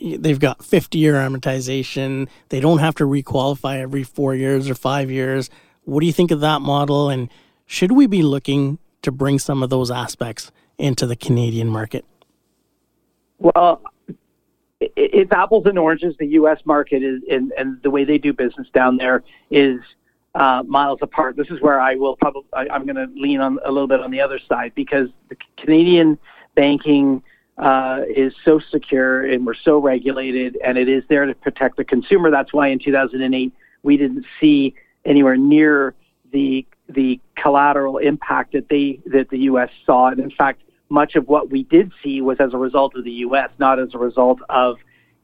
they've 0.00 0.38
got 0.38 0.64
50 0.64 0.98
year 0.98 1.14
amortization. 1.14 2.28
They 2.50 2.60
don't 2.60 2.78
have 2.78 2.94
to 2.96 3.04
requalify 3.04 3.80
every 3.80 4.02
four 4.02 4.34
years 4.34 4.68
or 4.68 4.74
five 4.74 5.10
years. 5.10 5.48
What 5.84 6.00
do 6.00 6.06
you 6.06 6.12
think 6.12 6.30
of 6.30 6.40
that 6.40 6.60
model? 6.60 7.08
And 7.08 7.30
should 7.66 7.92
we 7.92 8.06
be 8.06 8.22
looking 8.22 8.78
to 9.02 9.10
bring 9.10 9.38
some 9.38 9.62
of 9.62 9.70
those 9.70 9.90
aspects 9.90 10.50
into 10.76 11.06
the 11.06 11.16
Canadian 11.16 11.68
market? 11.68 12.04
Well, 13.38 13.80
it's 14.80 15.32
apples 15.32 15.66
and 15.66 15.78
oranges. 15.78 16.14
The 16.18 16.26
U.S. 16.26 16.60
market 16.64 17.02
is, 17.02 17.22
and, 17.30 17.52
and 17.58 17.82
the 17.82 17.90
way 17.90 18.04
they 18.04 18.18
do 18.18 18.32
business 18.32 18.68
down 18.72 18.96
there 18.96 19.22
is 19.50 19.80
uh, 20.34 20.62
miles 20.66 21.00
apart. 21.02 21.36
This 21.36 21.48
is 21.48 21.60
where 21.60 21.80
I 21.80 21.96
will 21.96 22.16
probably 22.16 22.44
I, 22.52 22.66
am 22.74 22.86
going 22.86 22.96
to 22.96 23.08
lean 23.20 23.40
on 23.40 23.58
a 23.64 23.72
little 23.72 23.88
bit 23.88 24.00
on 24.00 24.10
the 24.10 24.20
other 24.20 24.38
side 24.48 24.72
because 24.74 25.08
the 25.28 25.36
Canadian 25.56 26.18
banking 26.54 27.22
uh, 27.56 28.02
is 28.08 28.32
so 28.44 28.60
secure 28.70 29.24
and 29.24 29.44
we're 29.44 29.54
so 29.54 29.78
regulated, 29.78 30.56
and 30.64 30.78
it 30.78 30.88
is 30.88 31.02
there 31.08 31.26
to 31.26 31.34
protect 31.34 31.76
the 31.76 31.84
consumer. 31.84 32.30
That's 32.30 32.52
why 32.52 32.68
in 32.68 32.78
2008 32.78 33.52
we 33.82 33.96
didn't 33.96 34.26
see 34.40 34.74
anywhere 35.04 35.36
near 35.36 35.94
the 36.32 36.66
the 36.88 37.20
collateral 37.36 37.98
impact 37.98 38.52
that 38.52 38.68
they 38.68 39.00
that 39.06 39.28
the 39.30 39.38
U.S. 39.40 39.70
saw, 39.84 40.08
and 40.08 40.20
in 40.20 40.30
fact, 40.30 40.62
much 40.88 41.16
of 41.16 41.28
what 41.28 41.50
we 41.50 41.64
did 41.64 41.92
see 42.02 42.20
was 42.20 42.38
as 42.40 42.54
a 42.54 42.58
result 42.58 42.94
of 42.96 43.04
the 43.04 43.12
U.S., 43.12 43.50
not 43.58 43.78
as 43.78 43.94
a 43.94 43.98
result 43.98 44.40
of 44.48 44.78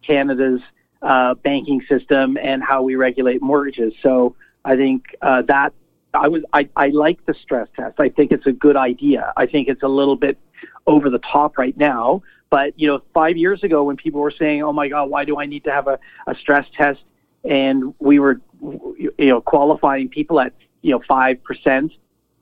Canada's 0.06 0.61
uh, 1.02 1.35
banking 1.35 1.83
system 1.88 2.37
and 2.40 2.62
how 2.62 2.83
we 2.83 2.94
regulate 2.97 3.42
mortgages. 3.42 3.92
So 4.02 4.37
I 4.64 4.76
think 4.76 5.16
uh, 5.23 5.42
that 5.42 5.73
I 6.12 6.28
was 6.28 6.42
I, 6.52 6.68
I 6.76 6.88
like 6.88 7.25
the 7.26 7.35
stress 7.35 7.68
test. 7.76 7.99
I 7.99 8.09
think 8.09 8.33
it's 8.33 8.47
a 8.47 8.52
good 8.52 8.76
idea. 8.76 9.33
I 9.37 9.47
think 9.47 9.68
it's 9.68 9.83
a 9.83 9.88
little 9.88 10.16
bit 10.16 10.38
over 10.87 11.11
the 11.11 11.18
top 11.18 11.59
right 11.59 11.76
now. 11.76 12.23
But 12.50 12.78
you 12.78 12.87
know, 12.87 13.02
five 13.12 13.37
years 13.37 13.64
ago 13.64 13.85
when 13.85 13.97
people 13.97 14.21
were 14.21 14.30
saying, 14.30 14.62
"Oh 14.62 14.73
my 14.73 14.88
God, 14.88 15.11
why 15.11 15.25
do 15.25 15.38
I 15.38 15.47
need 15.47 15.64
to 15.64 15.73
have 15.73 15.88
a, 15.88 15.99
a 16.26 16.35
stress 16.37 16.66
test?" 16.76 17.00
and 17.44 17.94
we 17.99 18.18
were 18.18 18.40
you 18.62 19.12
know 19.18 19.40
qualifying 19.40 20.09
people 20.09 20.40
at 20.40 20.52
you 20.83 20.92
know 20.92 21.02
five 21.06 21.42
percent. 21.44 21.92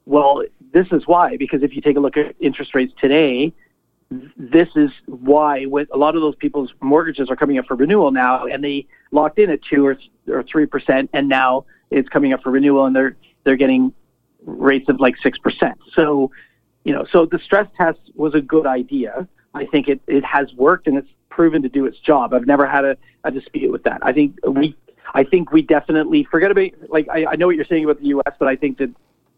Well, 0.07 0.43
this 0.73 0.87
is 0.93 1.07
why 1.07 1.37
because 1.37 1.63
if 1.63 1.75
you 1.75 1.81
take 1.81 1.97
a 1.97 2.01
look 2.01 2.17
at 2.17 2.35
interest 2.41 2.75
rates 2.75 2.93
today, 3.01 3.53
this 4.37 4.69
is 4.77 4.91
why 5.07 5.67
with 5.67 5.89
a 5.93 5.97
lot 5.97 6.17
of 6.17 6.23
those 6.23 6.35
people's 6.37 6.73
mortgages 6.81 7.31
are 7.31 7.37
coming 7.37 7.59
up 7.59 7.67
for 7.67 7.77
renewal 7.77 8.11
now, 8.11 8.47
and 8.47 8.63
they 8.63 8.87
locked 9.11 9.39
in 9.39 9.51
at 9.51 9.61
two 9.63 9.87
or 9.87 9.97
or 10.29 10.43
three 10.43 10.67
percent, 10.67 11.11
and 11.13 11.29
now 11.29 11.65
it's 11.91 12.09
coming 12.09 12.33
up 12.33 12.43
for 12.43 12.51
renewal, 12.51 12.87
and 12.87 12.95
they're 12.95 13.17
they're 13.45 13.57
getting 13.57 13.93
rates 14.45 14.89
of 14.89 15.01
like 15.01 15.17
six 15.23 15.39
percent. 15.39 15.79
So, 15.95 16.31
you 16.85 16.93
know, 16.93 17.07
so 17.11 17.27
the 17.27 17.39
stress 17.39 17.69
test 17.77 18.01
was 18.15 18.35
a 18.35 18.41
good 18.41 18.67
idea. 18.67 19.27
I 19.55 19.67
think 19.67 19.89
it 19.89 20.01
it 20.07 20.25
has 20.25 20.53
worked 20.55 20.87
and 20.87 20.97
it's 20.97 21.09
proven 21.31 21.63
to 21.63 21.69
do 21.69 21.87
its 21.87 21.99
job. 21.99 22.35
I've 22.35 22.47
never 22.47 22.67
had 22.67 22.85
a, 22.85 22.97
a 23.25 23.31
dispute 23.31 23.73
with 23.73 23.85
that. 23.85 24.01
I 24.03 24.13
think 24.13 24.37
we 24.47 24.77
I 25.15 25.25
think 25.25 25.53
we 25.53 25.63
definitely 25.63 26.27
forget 26.31 26.51
about 26.51 26.71
like 26.89 27.09
I, 27.09 27.27
I 27.27 27.37
know 27.37 27.47
what 27.47 27.57
you're 27.57 27.65
saying 27.65 27.85
about 27.85 28.01
the 28.01 28.09
U.S., 28.09 28.35
but 28.39 28.49
I 28.49 28.57
think 28.57 28.79
that 28.79 28.91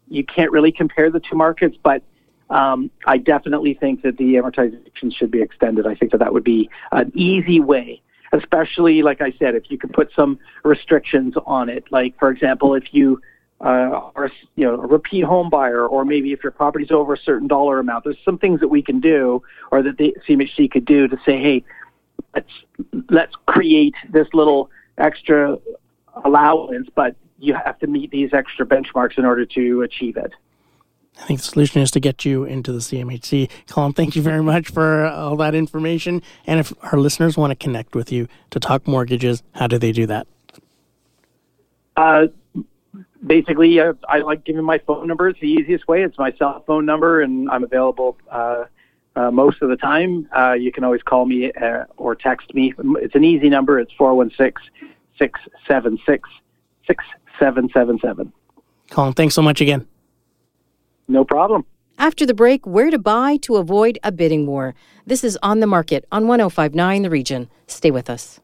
you 0.07 0.23
can't 0.23 0.51
really 0.51 0.71
compare 0.71 1.09
the 1.09 1.19
two 1.19 1.35
markets, 1.35 1.77
but 1.83 2.03
um, 2.49 2.91
I 3.07 3.17
definitely 3.17 3.73
think 3.73 4.03
that 4.03 4.17
the 4.17 4.35
amortization 4.35 5.13
should 5.15 5.31
be 5.31 5.41
extended. 5.41 5.87
I 5.87 5.95
think 5.95 6.11
that 6.11 6.19
that 6.19 6.33
would 6.33 6.43
be 6.43 6.69
an 6.91 7.11
easy 7.15 7.59
way, 7.59 8.01
especially 8.33 9.01
like 9.01 9.21
I 9.21 9.33
said, 9.39 9.55
if 9.55 9.71
you 9.71 9.77
could 9.77 9.93
put 9.93 10.11
some 10.15 10.37
restrictions 10.63 11.33
on 11.45 11.69
it. 11.69 11.85
Like 11.89 12.17
for 12.19 12.29
example, 12.29 12.75
if 12.75 12.93
you 12.93 13.19
uh, 13.61 14.11
are 14.15 14.29
you 14.55 14.65
know 14.65 14.75
a 14.75 14.85
repeat 14.85 15.23
home 15.23 15.49
buyer, 15.49 15.87
or 15.87 16.05
maybe 16.05 16.33
if 16.33 16.43
your 16.43 16.51
property's 16.51 16.91
over 16.91 17.13
a 17.13 17.17
certain 17.17 17.47
dollar 17.47 17.79
amount, 17.79 18.03
there's 18.03 18.17
some 18.23 18.37
things 18.37 18.59
that 18.59 18.67
we 18.67 18.81
can 18.81 18.99
do, 18.99 19.41
or 19.71 19.81
that 19.81 19.97
the 19.97 20.15
CMHC 20.27 20.69
could 20.69 20.85
do 20.85 21.07
to 21.07 21.17
say, 21.25 21.41
hey, 21.41 21.63
let's 22.35 22.51
let's 23.09 23.33
create 23.47 23.95
this 24.11 24.27
little 24.33 24.69
extra 24.97 25.57
allowance, 26.23 26.87
but 26.95 27.15
you 27.37 27.53
have 27.53 27.79
to 27.79 27.87
meet 27.87 28.11
these 28.11 28.33
extra 28.33 28.65
benchmarks 28.65 29.17
in 29.17 29.25
order 29.25 29.45
to 29.45 29.81
achieve 29.81 30.17
it. 30.17 30.31
I 31.19 31.25
think 31.25 31.39
the 31.39 31.45
solution 31.45 31.81
is 31.81 31.91
to 31.91 31.99
get 31.99 32.25
you 32.25 32.43
into 32.43 32.73
the 32.73 32.79
CMHC. 32.79 33.49
Colin, 33.69 33.93
thank 33.93 34.15
you 34.15 34.21
very 34.21 34.43
much 34.43 34.69
for 34.69 35.05
all 35.05 35.37
that 35.37 35.55
information. 35.55 36.21
And 36.45 36.59
if 36.59 36.73
our 36.83 36.99
listeners 36.99 37.37
want 37.37 37.51
to 37.51 37.55
connect 37.55 37.95
with 37.95 38.11
you 38.11 38.27
to 38.49 38.59
talk 38.59 38.87
mortgages, 38.87 39.41
how 39.53 39.67
do 39.67 39.77
they 39.77 39.91
do 39.91 40.05
that? 40.07 40.27
Uh, 41.95 42.27
basically, 43.25 43.79
uh, 43.79 43.93
I 44.09 44.19
like 44.19 44.43
giving 44.43 44.63
my 44.65 44.77
phone 44.79 45.07
number. 45.07 45.29
It's 45.29 45.39
the 45.39 45.47
easiest 45.47 45.87
way. 45.87 46.03
It's 46.03 46.17
my 46.17 46.33
cell 46.33 46.63
phone 46.67 46.85
number, 46.85 47.21
and 47.21 47.49
I'm 47.49 47.63
available 47.63 48.17
uh, 48.29 48.65
uh, 49.15 49.31
most 49.31 49.61
of 49.61 49.69
the 49.69 49.77
time. 49.77 50.27
Uh, 50.35 50.53
you 50.53 50.73
can 50.73 50.83
always 50.83 51.01
call 51.01 51.25
me 51.25 51.51
uh, 51.53 51.85
or 51.95 52.15
text 52.15 52.53
me. 52.53 52.73
It's 52.97 53.15
an 53.15 53.23
easy 53.23 53.49
number. 53.49 53.79
It's 53.79 53.93
416 53.93 54.69
676 55.17 56.29
6777. 56.87 58.31
Colin, 58.89 59.13
thanks 59.13 59.35
so 59.35 59.41
much 59.41 59.61
again. 59.61 59.87
No 61.07 61.23
problem. 61.23 61.65
After 61.97 62.25
the 62.25 62.33
break, 62.33 62.65
where 62.67 62.91
to 62.91 62.99
buy 62.99 63.37
to 63.37 63.55
avoid 63.55 63.97
a 64.03 64.11
bidding 64.11 64.45
war. 64.45 64.75
This 65.05 65.23
is 65.23 65.37
On 65.41 65.59
the 65.59 65.67
Market 65.67 66.05
on 66.11 66.27
1059 66.27 67.03
The 67.03 67.09
Region. 67.09 67.49
Stay 67.67 67.91
with 67.91 68.09
us. 68.09 68.39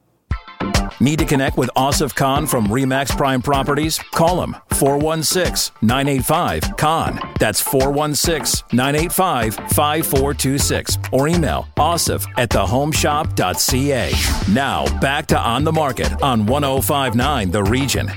Need 0.99 1.19
to 1.19 1.25
connect 1.25 1.57
with 1.57 1.69
Asif 1.75 2.15
Khan 2.15 2.45
from 2.45 2.67
Remax 2.67 3.15
Prime 3.15 3.41
Properties? 3.41 3.99
Call 4.11 4.43
him 4.43 4.55
416 4.71 5.75
985 5.81 6.77
Khan. 6.77 7.19
That's 7.39 7.61
416 7.61 8.67
985 8.71 9.55
5426. 9.55 10.97
Or 11.11 11.27
email 11.27 11.67
asif 11.77 12.27
at 12.37 12.49
thehomeshop.ca. 12.49 14.53
Now, 14.53 14.99
back 14.99 15.27
to 15.27 15.39
On 15.39 15.63
the 15.63 15.71
Market 15.71 16.21
on 16.21 16.45
1059 16.45 17.51
The 17.51 17.63
Region. 17.63 18.11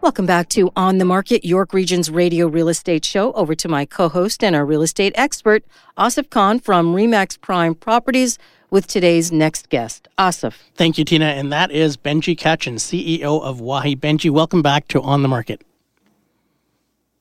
Welcome 0.00 0.26
back 0.26 0.48
to 0.50 0.70
On 0.74 0.96
the 0.96 1.04
Market, 1.04 1.44
York 1.44 1.74
Region's 1.74 2.08
radio 2.08 2.46
real 2.46 2.68
estate 2.68 3.04
show. 3.04 3.32
Over 3.32 3.54
to 3.56 3.68
my 3.68 3.84
co 3.84 4.08
host 4.08 4.42
and 4.42 4.56
our 4.56 4.64
real 4.64 4.80
estate 4.80 5.12
expert, 5.16 5.64
Asif 5.98 6.30
Khan 6.30 6.60
from 6.60 6.94
Remax 6.94 7.38
Prime 7.38 7.74
Properties 7.74 8.38
with 8.70 8.86
today's 8.86 9.32
next 9.32 9.68
guest, 9.68 10.08
Asif. 10.18 10.54
Thank 10.74 10.98
you, 10.98 11.04
Tina. 11.04 11.26
And 11.26 11.52
that 11.52 11.70
is 11.70 11.96
Benjy 11.96 12.36
Katchen, 12.36 12.74
CEO 12.74 13.42
of 13.42 13.60
Wahi. 13.60 13.96
Benjy, 13.96 14.30
welcome 14.30 14.62
back 14.62 14.88
to 14.88 15.00
On 15.02 15.22
the 15.22 15.28
Market. 15.28 15.62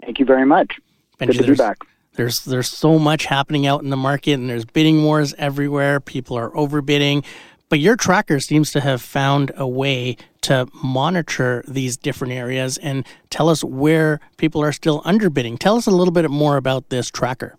Thank 0.01 0.19
you 0.19 0.25
very 0.25 0.45
much. 0.45 0.79
Benjy, 1.19 1.37
Good 1.37 1.45
to 1.45 1.51
be 1.51 1.55
back. 1.55 1.77
There's 2.13 2.45
there's 2.45 2.69
so 2.69 2.97
much 2.97 3.25
happening 3.25 3.67
out 3.67 3.83
in 3.83 3.89
the 3.89 3.97
market, 3.97 4.33
and 4.33 4.49
there's 4.49 4.65
bidding 4.65 5.03
wars 5.03 5.35
everywhere. 5.37 5.99
People 5.99 6.37
are 6.37 6.49
overbidding, 6.51 7.23
but 7.69 7.79
your 7.79 7.95
tracker 7.95 8.39
seems 8.39 8.71
to 8.71 8.81
have 8.81 9.01
found 9.01 9.51
a 9.55 9.67
way 9.67 10.17
to 10.41 10.67
monitor 10.73 11.63
these 11.67 11.95
different 11.95 12.33
areas 12.33 12.77
and 12.79 13.05
tell 13.29 13.49
us 13.49 13.63
where 13.63 14.19
people 14.37 14.63
are 14.63 14.71
still 14.71 15.01
underbidding. 15.03 15.59
Tell 15.59 15.75
us 15.75 15.85
a 15.85 15.91
little 15.91 16.11
bit 16.11 16.29
more 16.31 16.57
about 16.57 16.89
this 16.89 17.11
tracker. 17.11 17.55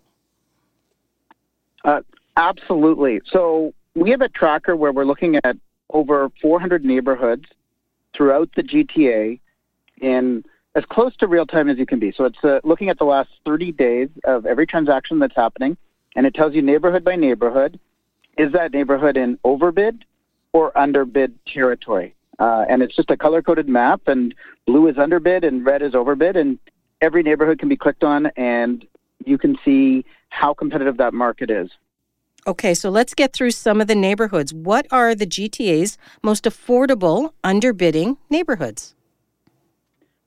Uh, 1.85 2.01
absolutely. 2.35 3.21
So 3.31 3.73
we 3.99 4.11
have 4.11 4.21
a 4.21 4.29
tracker 4.29 4.75
where 4.75 4.91
we're 4.91 5.05
looking 5.05 5.37
at 5.43 5.57
over 5.91 6.29
400 6.41 6.85
neighborhoods 6.85 7.45
throughout 8.15 8.49
the 8.55 8.63
GTA 8.63 9.39
in 10.01 10.43
as 10.75 10.83
close 10.89 11.15
to 11.17 11.27
real 11.27 11.45
time 11.45 11.67
as 11.67 11.77
you 11.77 11.85
can 11.85 11.99
be. 11.99 12.11
So 12.15 12.25
it's 12.25 12.43
uh, 12.43 12.59
looking 12.63 12.89
at 12.89 12.97
the 12.97 13.05
last 13.05 13.29
30 13.45 13.71
days 13.73 14.09
of 14.23 14.45
every 14.45 14.65
transaction 14.65 15.19
that's 15.19 15.35
happening, 15.35 15.75
and 16.15 16.25
it 16.25 16.33
tells 16.33 16.53
you 16.53 16.61
neighborhood 16.61 17.03
by 17.03 17.15
neighborhood 17.15 17.79
is 18.37 18.51
that 18.53 18.71
neighborhood 18.71 19.17
in 19.17 19.37
overbid 19.43 20.05
or 20.53 20.75
underbid 20.77 21.33
territory. 21.45 22.15
Uh, 22.39 22.63
and 22.69 22.81
it's 22.81 22.95
just 22.95 23.09
a 23.11 23.17
color 23.17 23.41
coded 23.41 23.67
map, 23.67 24.01
and 24.07 24.33
blue 24.65 24.87
is 24.87 24.97
underbid 24.97 25.43
and 25.43 25.65
red 25.65 25.81
is 25.81 25.93
overbid, 25.93 26.37
and 26.37 26.57
every 27.01 27.21
neighborhood 27.21 27.59
can 27.59 27.67
be 27.67 27.75
clicked 27.75 28.03
on, 28.03 28.27
and 28.37 28.85
you 29.25 29.37
can 29.37 29.57
see 29.65 30.05
how 30.29 30.53
competitive 30.53 30.95
that 30.97 31.13
market 31.13 31.49
is. 31.49 31.69
Okay, 32.47 32.73
so 32.73 32.89
let's 32.89 33.13
get 33.13 33.33
through 33.33 33.51
some 33.51 33.81
of 33.81 33.87
the 33.87 33.95
neighborhoods. 33.95 34.53
What 34.53 34.87
are 34.91 35.13
the 35.13 35.27
GTA's 35.27 35.97
most 36.23 36.45
affordable 36.45 37.33
underbidding 37.43 38.17
neighborhoods? 38.29 38.95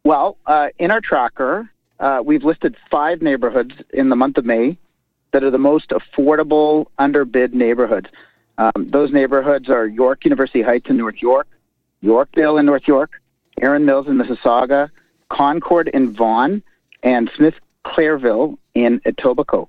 Well, 0.04 0.36
uh, 0.46 0.68
in 0.78 0.90
our 0.90 1.00
tracker, 1.00 1.70
uh, 2.00 2.22
we've 2.24 2.44
listed 2.44 2.76
five 2.90 3.22
neighborhoods 3.22 3.74
in 3.92 4.08
the 4.08 4.16
month 4.16 4.36
of 4.36 4.44
May 4.44 4.76
that 5.32 5.42
are 5.42 5.50
the 5.50 5.58
most 5.58 5.90
affordable 5.90 6.86
underbid 6.98 7.54
neighborhoods. 7.54 8.08
Um, 8.58 8.88
those 8.90 9.12
neighborhoods 9.12 9.70
are 9.70 9.86
York 9.86 10.24
University 10.24 10.60
Heights 10.62 10.90
in 10.90 10.98
North 10.98 11.22
York, 11.22 11.46
Yorkdale 12.02 12.58
in 12.60 12.66
North 12.66 12.86
York, 12.86 13.20
Erin 13.60 13.84
Mills 13.84 14.06
in 14.06 14.14
Mississauga, 14.14 14.90
Concord 15.30 15.88
in 15.88 16.12
Vaughan, 16.12 16.62
and 17.02 17.30
Smith 17.34 17.54
Clairville 17.86 18.58
in 18.74 19.00
Etobicoke. 19.00 19.68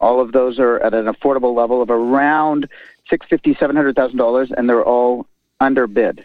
All 0.00 0.20
of 0.20 0.32
those 0.32 0.58
are 0.58 0.78
at 0.80 0.94
an 0.94 1.06
affordable 1.06 1.54
level 1.54 1.80
of 1.80 1.90
around 1.90 2.68
six 3.08 3.26
fifty, 3.28 3.54
seven 3.54 3.76
hundred 3.76 3.96
thousand 3.96 4.18
dollars, 4.18 4.50
and 4.56 4.68
they're 4.68 4.84
all 4.84 5.26
under 5.60 5.86
bid. 5.86 6.24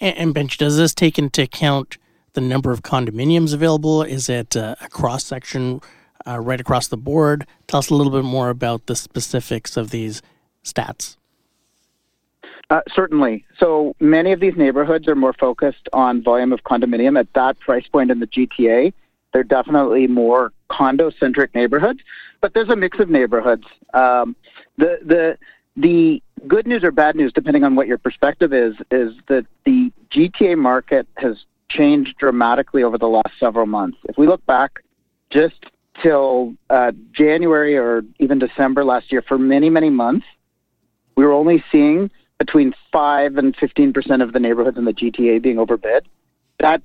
And, 0.00 0.16
and 0.16 0.34
Bench, 0.34 0.58
does 0.58 0.76
this 0.76 0.94
take 0.94 1.18
into 1.18 1.42
account 1.42 1.98
the 2.32 2.40
number 2.40 2.70
of 2.72 2.82
condominiums 2.82 3.54
available? 3.54 4.02
Is 4.02 4.28
it 4.28 4.56
uh, 4.56 4.74
a 4.80 4.88
cross 4.88 5.24
section 5.24 5.80
uh, 6.26 6.38
right 6.40 6.60
across 6.60 6.88
the 6.88 6.96
board? 6.96 7.46
Tell 7.66 7.78
us 7.78 7.90
a 7.90 7.94
little 7.94 8.12
bit 8.12 8.24
more 8.24 8.50
about 8.50 8.86
the 8.86 8.96
specifics 8.96 9.76
of 9.76 9.90
these 9.90 10.22
stats. 10.64 11.16
Uh, 12.70 12.80
certainly. 12.92 13.44
So 13.58 13.94
many 14.00 14.32
of 14.32 14.40
these 14.40 14.56
neighborhoods 14.56 15.06
are 15.06 15.14
more 15.14 15.34
focused 15.34 15.88
on 15.92 16.22
volume 16.22 16.52
of 16.52 16.64
condominium 16.64 17.18
at 17.18 17.32
that 17.34 17.58
price 17.60 17.86
point 17.86 18.10
in 18.10 18.20
the 18.20 18.26
GTA. 18.26 18.92
They're 19.32 19.44
definitely 19.44 20.06
more 20.06 20.52
condo 20.68 21.10
centric 21.18 21.54
neighborhoods, 21.54 22.00
but 22.40 22.54
there's 22.54 22.68
a 22.68 22.76
mix 22.76 22.98
of 22.98 23.08
neighborhoods. 23.08 23.64
Um, 23.92 24.36
the 24.78 24.98
the 25.04 25.38
the 25.76 26.22
good 26.46 26.66
news 26.66 26.84
or 26.84 26.90
bad 26.90 27.16
news, 27.16 27.32
depending 27.32 27.64
on 27.64 27.74
what 27.74 27.86
your 27.86 27.98
perspective 27.98 28.52
is, 28.52 28.74
is 28.90 29.12
that 29.28 29.46
the 29.64 29.92
GTA 30.10 30.56
market 30.56 31.06
has 31.16 31.44
changed 31.68 32.16
dramatically 32.18 32.82
over 32.82 32.98
the 32.98 33.06
last 33.06 33.32
several 33.40 33.66
months. 33.66 33.98
If 34.08 34.16
we 34.18 34.26
look 34.26 34.44
back 34.46 34.80
just 35.30 35.66
till 36.02 36.54
uh, 36.70 36.92
January 37.12 37.76
or 37.76 38.02
even 38.18 38.38
December 38.38 38.84
last 38.84 39.10
year, 39.10 39.22
for 39.22 39.38
many, 39.38 39.70
many 39.70 39.90
months, 39.90 40.26
we 41.16 41.24
were 41.24 41.32
only 41.32 41.62
seeing 41.72 42.10
between 42.38 42.74
5 42.92 43.36
and 43.36 43.56
15% 43.56 44.22
of 44.22 44.32
the 44.32 44.40
neighborhoods 44.40 44.76
in 44.76 44.84
the 44.84 44.92
GTA 44.92 45.40
being 45.42 45.58
overbid. 45.58 46.06
That's 46.58 46.82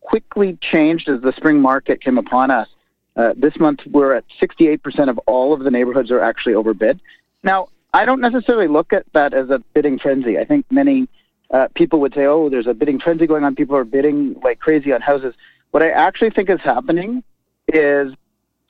quickly 0.00 0.58
changed 0.60 1.08
as 1.08 1.20
the 1.22 1.32
spring 1.36 1.60
market 1.60 2.02
came 2.02 2.18
upon 2.18 2.50
us. 2.50 2.68
Uh, 3.16 3.34
this 3.36 3.58
month, 3.58 3.80
we're 3.90 4.14
at 4.14 4.24
68% 4.40 5.08
of 5.08 5.18
all 5.26 5.52
of 5.52 5.60
the 5.60 5.70
neighborhoods 5.70 6.10
are 6.10 6.20
actually 6.20 6.54
overbid. 6.54 7.00
Now, 7.42 7.68
I 7.92 8.04
don't 8.04 8.20
necessarily 8.20 8.68
look 8.68 8.92
at 8.92 9.04
that 9.12 9.34
as 9.34 9.50
a 9.50 9.58
bidding 9.74 9.98
frenzy. 9.98 10.38
I 10.38 10.44
think 10.44 10.64
many 10.70 11.08
uh, 11.50 11.68
people 11.74 12.00
would 12.00 12.14
say, 12.14 12.24
oh, 12.24 12.48
there's 12.48 12.66
a 12.66 12.72
bidding 12.74 12.98
frenzy 12.98 13.26
going 13.26 13.44
on. 13.44 13.54
People 13.54 13.76
are 13.76 13.84
bidding 13.84 14.36
like 14.42 14.60
crazy 14.60 14.92
on 14.92 15.02
houses. 15.02 15.34
What 15.72 15.82
I 15.82 15.90
actually 15.90 16.30
think 16.30 16.48
is 16.48 16.60
happening 16.60 17.22
is 17.68 18.12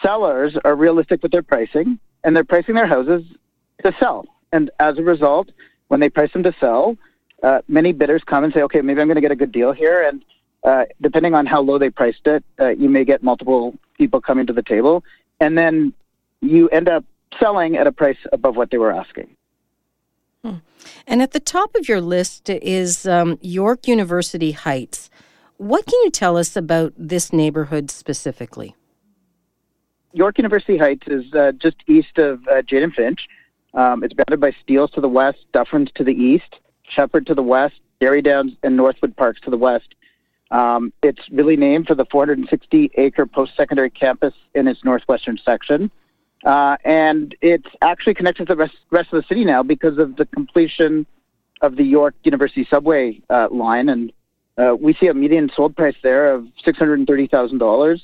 sellers 0.02 0.56
are 0.64 0.74
realistic 0.74 1.22
with 1.22 1.30
their 1.30 1.42
pricing 1.42 1.98
and 2.24 2.34
they're 2.34 2.44
pricing 2.44 2.74
their 2.74 2.86
houses 2.86 3.22
to 3.84 3.94
sell. 4.00 4.26
And 4.52 4.70
as 4.80 4.98
a 4.98 5.02
result, 5.02 5.50
when 5.88 6.00
they 6.00 6.08
price 6.08 6.32
them 6.32 6.42
to 6.42 6.54
sell, 6.58 6.96
uh, 7.42 7.60
many 7.68 7.92
bidders 7.92 8.22
come 8.24 8.44
and 8.44 8.52
say, 8.52 8.62
okay, 8.62 8.80
maybe 8.80 9.00
I'm 9.00 9.06
going 9.06 9.16
to 9.16 9.20
get 9.20 9.30
a 9.30 9.36
good 9.36 9.52
deal 9.52 9.72
here. 9.72 10.02
And 10.02 10.24
uh, 10.64 10.84
depending 11.00 11.34
on 11.34 11.46
how 11.46 11.60
low 11.60 11.78
they 11.78 11.90
priced 11.90 12.26
it, 12.26 12.44
uh, 12.60 12.68
you 12.68 12.88
may 12.88 13.04
get 13.04 13.22
multiple 13.22 13.74
people 13.98 14.20
coming 14.20 14.46
to 14.46 14.52
the 14.52 14.62
table. 14.62 15.04
And 15.40 15.58
then 15.58 15.92
you 16.40 16.68
end 16.68 16.88
up 16.88 17.04
selling 17.40 17.76
at 17.76 17.86
a 17.86 17.92
price 17.92 18.18
above 18.32 18.56
what 18.56 18.70
they 18.70 18.78
were 18.78 18.92
asking. 18.92 19.36
Hmm. 20.44 20.56
And 21.06 21.22
at 21.22 21.32
the 21.32 21.40
top 21.40 21.74
of 21.74 21.88
your 21.88 22.00
list 22.00 22.50
is 22.50 23.06
um, 23.06 23.38
York 23.40 23.88
University 23.88 24.52
Heights. 24.52 25.10
What 25.56 25.86
can 25.86 25.98
you 26.04 26.10
tell 26.10 26.36
us 26.36 26.56
about 26.56 26.92
this 26.96 27.32
neighborhood 27.32 27.90
specifically? 27.90 28.74
York 30.12 30.38
University 30.38 30.76
Heights 30.76 31.06
is 31.06 31.32
uh, 31.32 31.52
just 31.52 31.76
east 31.86 32.18
of 32.18 32.46
uh, 32.48 32.62
and 32.70 32.92
Finch. 32.92 33.28
Um, 33.74 34.04
it's 34.04 34.12
bounded 34.12 34.40
by 34.40 34.52
Steeles 34.62 34.90
to 34.92 35.00
the 35.00 35.08
west, 35.08 35.38
Dufferin 35.52 35.88
to 35.94 36.04
the 36.04 36.12
east, 36.12 36.58
Sheppard 36.82 37.26
to 37.26 37.34
the 37.34 37.42
west, 37.42 37.76
Derry 38.00 38.20
Downs, 38.20 38.52
and 38.62 38.76
Northwood 38.76 39.16
Parks 39.16 39.40
to 39.42 39.50
the 39.50 39.56
west. 39.56 39.94
Um, 40.52 40.92
it's 41.02 41.22
really 41.30 41.56
named 41.56 41.86
for 41.86 41.94
the 41.94 42.04
460 42.04 42.90
acre 42.96 43.26
post 43.26 43.52
secondary 43.56 43.90
campus 43.90 44.34
in 44.54 44.68
its 44.68 44.84
northwestern 44.84 45.38
section. 45.42 45.90
Uh, 46.44 46.76
and 46.84 47.34
it's 47.40 47.68
actually 47.80 48.14
connected 48.14 48.46
to 48.46 48.54
the 48.54 48.56
rest, 48.56 48.74
rest, 48.90 49.12
of 49.12 49.22
the 49.22 49.26
city 49.28 49.44
now 49.44 49.62
because 49.62 49.96
of 49.96 50.16
the 50.16 50.26
completion 50.26 51.06
of 51.62 51.76
the 51.76 51.84
York 51.84 52.14
University 52.24 52.66
subway 52.68 53.20
uh, 53.30 53.48
line. 53.50 53.88
And 53.88 54.12
uh, 54.58 54.74
we 54.78 54.92
see 54.94 55.06
a 55.06 55.14
median 55.14 55.50
sold 55.54 55.74
price 55.74 55.96
there 56.02 56.34
of 56.34 56.46
$630,000 56.66 58.00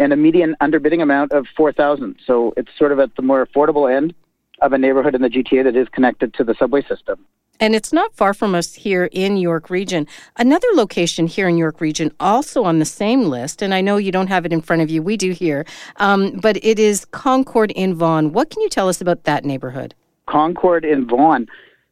and 0.00 0.12
a 0.12 0.16
median 0.16 0.56
underbidding 0.60 1.02
amount 1.02 1.32
of 1.32 1.46
4000 1.56 2.16
So 2.26 2.54
it's 2.56 2.70
sort 2.76 2.90
of 2.90 2.98
at 2.98 3.14
the 3.16 3.22
more 3.22 3.46
affordable 3.46 3.94
end 3.94 4.14
of 4.62 4.72
a 4.72 4.78
neighborhood 4.78 5.14
in 5.14 5.22
the 5.22 5.28
GTA 5.28 5.64
that 5.64 5.76
is 5.76 5.88
connected 5.90 6.34
to 6.34 6.44
the 6.44 6.54
subway 6.58 6.82
system. 6.82 7.24
And 7.60 7.74
it's 7.74 7.92
not 7.92 8.14
far 8.14 8.34
from 8.34 8.54
us 8.54 8.74
here 8.74 9.08
in 9.10 9.36
York 9.36 9.68
Region. 9.68 10.06
Another 10.36 10.68
location 10.74 11.26
here 11.26 11.48
in 11.48 11.56
York 11.56 11.80
Region, 11.80 12.12
also 12.20 12.64
on 12.64 12.78
the 12.78 12.84
same 12.84 13.24
list, 13.24 13.62
and 13.62 13.74
I 13.74 13.80
know 13.80 13.96
you 13.96 14.12
don't 14.12 14.28
have 14.28 14.46
it 14.46 14.52
in 14.52 14.60
front 14.60 14.82
of 14.82 14.90
you, 14.90 15.02
we 15.02 15.16
do 15.16 15.32
here, 15.32 15.64
um, 15.96 16.36
but 16.36 16.56
it 16.64 16.78
is 16.78 17.04
Concord 17.06 17.72
in 17.72 17.94
Vaughan. 17.94 18.32
What 18.32 18.50
can 18.50 18.62
you 18.62 18.68
tell 18.68 18.88
us 18.88 19.00
about 19.00 19.24
that 19.24 19.44
neighborhood? 19.44 19.94
Concord 20.26 20.84
in 20.84 21.06
Vaughan. 21.06 21.48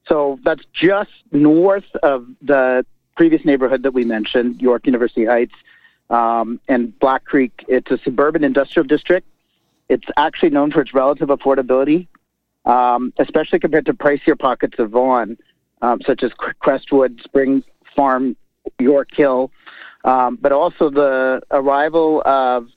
So 0.08 0.38
that's 0.44 0.62
just 0.72 1.10
north 1.32 1.96
of 2.02 2.26
the 2.42 2.86
previous 3.16 3.44
neighborhood 3.44 3.82
that 3.82 3.92
we 3.92 4.04
mentioned, 4.04 4.62
York 4.62 4.86
University 4.86 5.24
Heights 5.24 5.54
um, 6.10 6.60
and 6.68 6.96
Black 7.00 7.24
Creek. 7.24 7.64
It's 7.66 7.90
a 7.90 7.98
suburban 7.98 8.44
industrial 8.44 8.86
district. 8.86 9.26
It's 9.88 10.06
actually 10.16 10.50
known 10.50 10.70
for 10.70 10.80
its 10.80 10.94
relative 10.94 11.28
affordability, 11.28 12.06
um, 12.66 13.12
especially 13.18 13.58
compared 13.58 13.86
to 13.86 13.94
pricier 13.94 14.38
pockets 14.38 14.78
of 14.78 14.90
Vaughan 14.90 15.36
um, 15.82 16.00
such 16.06 16.22
as 16.22 16.32
Crestwood, 16.60 17.20
Spring 17.24 17.62
Farm, 17.94 18.36
York 18.78 19.08
Hill, 19.12 19.50
um, 20.04 20.38
but 20.40 20.52
also 20.52 20.90
the 20.90 21.40
arrival 21.50 22.22
of 22.24 22.68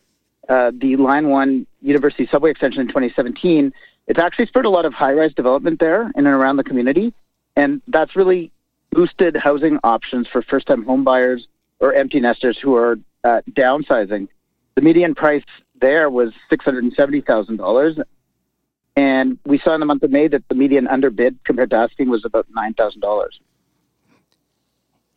uh, 0.48 0.72
the 0.80 0.96
Line 0.96 1.30
1 1.30 1.66
University 1.82 2.28
Subway 2.32 2.52
Extension 2.52 2.82
in 2.82 2.88
2017. 2.88 3.72
It's 4.08 4.20
actually 4.20 4.48
spurred 4.48 4.66
a 4.66 4.70
lot 4.70 4.86
of 4.86 4.94
high 4.94 5.14
rise 5.14 5.34
development 5.34 5.80
there 5.80 6.12
in 6.16 6.26
and 6.26 6.28
around 6.28 6.58
the 6.58 6.64
community, 6.64 7.14
and 7.56 7.82
that's 7.88 8.16
really 8.16 8.52
boosted 8.92 9.36
housing 9.36 9.78
options 9.84 10.28
for 10.28 10.42
first 10.42 10.66
time 10.66 10.84
home 10.84 11.04
buyers 11.04 11.48
or 11.80 11.94
empty 11.94 12.20
nesters 12.20 12.58
who 12.58 12.76
are 12.76 12.98
uh, 13.24 13.42
downsizing. 13.52 14.28
The 14.76 14.82
median 14.82 15.14
price 15.14 15.44
there 15.80 16.10
was 16.10 16.32
$670,000, 16.52 18.04
and 18.96 19.38
we 19.46 19.60
saw 19.60 19.74
in 19.74 19.80
the 19.80 19.86
month 19.86 20.04
of 20.04 20.12
May 20.12 20.28
that 20.28 20.44
the 20.50 20.56
median 20.56 20.88
underbid 20.88 21.40
compared 21.46 21.70
to 21.72 21.78
asking 21.78 22.10
was 22.10 22.26
about 22.26 22.48
$9,000. 22.56 23.28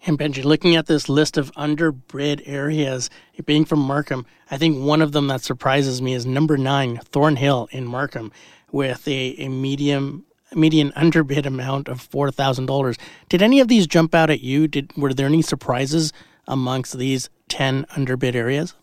And 0.05 0.19
Benjy, 0.19 0.43
looking 0.43 0.75
at 0.75 0.87
this 0.87 1.09
list 1.09 1.37
of 1.37 1.53
underbid 1.55 2.43
areas, 2.45 3.09
being 3.45 3.65
from 3.65 3.79
Markham, 3.79 4.27
I 4.51 4.59
think 4.59 4.85
one 4.85 5.01
of 5.01 5.13
them 5.13 5.29
that 5.29 5.43
surprises 5.43 6.03
me 6.03 6.15
is 6.15 6.27
number 6.27 6.57
nine, 6.57 6.99
Thornhill 6.99 7.69
in 7.71 7.87
Markham, 7.87 8.33
with 8.73 9.07
a, 9.07 9.37
a 9.39 9.49
medium 9.49 10.27
median 10.55 10.93
underbid 10.97 11.47
amount 11.47 11.89
of 11.89 12.01
four 12.01 12.31
thousand 12.31 12.67
dollars. 12.67 12.97
Did 13.29 13.43
any 13.43 13.61
of 13.61 13.69
these 13.69 13.87
jump 13.87 14.15
out 14.15 14.29
at 14.29 14.41
you? 14.41 14.67
Did 14.67 14.95
were 14.97 15.15
there 15.15 15.27
any 15.27 15.41
surprises 15.41 16.13
amongst 16.49 16.99
these 16.99 17.31
ten 17.49 17.87
underbid 17.97 18.35
areas? 18.35 18.75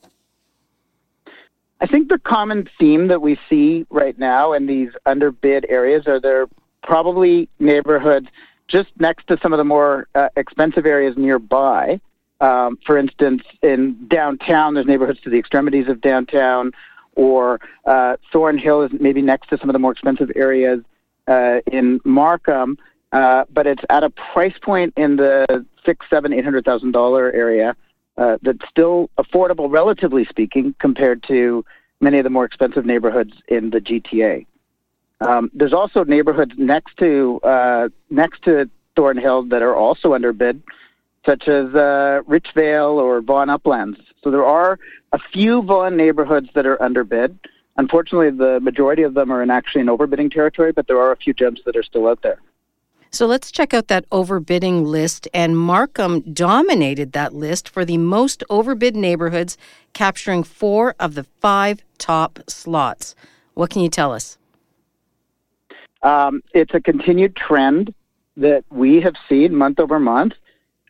I 1.81 1.87
think 1.87 2.09
the 2.09 2.19
common 2.19 2.69
theme 2.77 3.07
that 3.07 3.21
we 3.21 3.39
see 3.49 3.85
right 3.89 4.17
now 4.19 4.53
in 4.53 4.65
these 4.65 4.89
underbid 5.05 5.65
areas 5.69 6.07
are 6.07 6.19
there 6.19 6.47
probably 6.83 7.49
neighborhoods 7.59 8.27
just 8.67 8.89
next 8.99 9.27
to 9.27 9.37
some 9.41 9.53
of 9.53 9.57
the 9.57 9.63
more 9.63 10.07
uh, 10.15 10.29
expensive 10.35 10.85
areas 10.85 11.15
nearby. 11.17 11.99
Um, 12.41 12.77
for 12.85 12.97
instance, 12.97 13.43
in 13.61 14.07
downtown, 14.07 14.73
there's 14.73 14.85
neighborhoods 14.85 15.19
to 15.21 15.29
the 15.29 15.37
extremities 15.37 15.87
of 15.87 16.01
downtown, 16.01 16.71
or 17.15 17.59
uh, 17.85 18.17
Thornhill 18.31 18.81
is 18.83 18.91
maybe 18.99 19.21
next 19.21 19.49
to 19.49 19.57
some 19.57 19.69
of 19.69 19.73
the 19.73 19.79
more 19.79 19.91
expensive 19.91 20.31
areas 20.35 20.81
uh, 21.27 21.59
in 21.71 21.99
Markham, 22.05 22.77
uh, 23.11 23.45
but 23.51 23.67
it's 23.67 23.83
at 23.89 24.03
a 24.03 24.09
price 24.09 24.53
point 24.61 24.93
in 24.95 25.15
the 25.15 25.65
six, 25.85 26.05
seven, 26.09 26.33
eight 26.33 26.43
hundred 26.43 26.65
thousand 26.65 26.91
dollar 26.91 27.31
area 27.31 27.75
uh, 28.19 28.37
that's 28.41 28.67
still 28.69 29.09
affordable, 29.17 29.71
relatively 29.71 30.25
speaking, 30.25 30.75
compared 30.79 31.23
to 31.23 31.63
many 32.01 32.17
of 32.17 32.23
the 32.25 32.29
more 32.29 32.45
expensive 32.45 32.85
neighborhoods 32.85 33.33
in 33.47 33.69
the 33.69 33.79
GTA. 33.79 34.45
Um, 35.21 35.49
there's 35.53 35.73
also 35.73 36.03
neighborhoods 36.03 36.51
next 36.57 36.97
to 36.97 37.39
uh, 37.43 37.89
next 38.09 38.43
to 38.43 38.69
Thornhill 38.95 39.43
that 39.43 39.61
are 39.61 39.75
also 39.75 40.13
under 40.13 40.33
bid, 40.33 40.61
such 41.25 41.47
as 41.47 41.73
uh, 41.73 42.21
Richvale 42.27 42.93
or 42.93 43.21
Vaughan 43.21 43.49
Uplands. 43.49 43.99
So 44.23 44.31
there 44.31 44.45
are 44.45 44.79
a 45.13 45.19
few 45.33 45.61
Vaughan 45.61 45.97
neighborhoods 45.97 46.49
that 46.55 46.65
are 46.65 46.81
under 46.81 47.03
bid. 47.03 47.37
Unfortunately, 47.77 48.29
the 48.31 48.59
majority 48.59 49.03
of 49.03 49.13
them 49.13 49.31
are 49.31 49.41
in 49.41 49.49
actually 49.49 49.81
in 49.81 49.87
overbidding 49.87 50.31
territory, 50.31 50.73
but 50.73 50.87
there 50.87 50.99
are 50.99 51.11
a 51.11 51.17
few 51.17 51.33
gems 51.33 51.61
that 51.65 51.77
are 51.77 51.83
still 51.83 52.07
out 52.07 52.21
there. 52.21 52.39
So 53.11 53.25
let's 53.25 53.51
check 53.51 53.73
out 53.73 53.87
that 53.87 54.07
overbidding 54.11 54.85
list. 54.85 55.27
And 55.33 55.57
Markham 55.57 56.21
dominated 56.21 57.13
that 57.13 57.33
list 57.33 57.67
for 57.67 57.83
the 57.83 57.97
most 57.97 58.43
overbid 58.49 58.95
neighborhoods, 58.95 59.57
capturing 59.93 60.43
four 60.43 60.95
of 60.99 61.15
the 61.15 61.23
five 61.41 61.83
top 61.97 62.39
slots. 62.47 63.15
What 63.55 63.71
can 63.71 63.81
you 63.81 63.89
tell 63.89 64.13
us? 64.13 64.37
Um, 66.03 66.41
it's 66.53 66.73
a 66.73 66.79
continued 66.79 67.35
trend 67.35 67.93
that 68.37 68.63
we 68.69 69.01
have 69.01 69.15
seen 69.27 69.55
month 69.55 69.79
over 69.79 69.99
month 69.99 70.33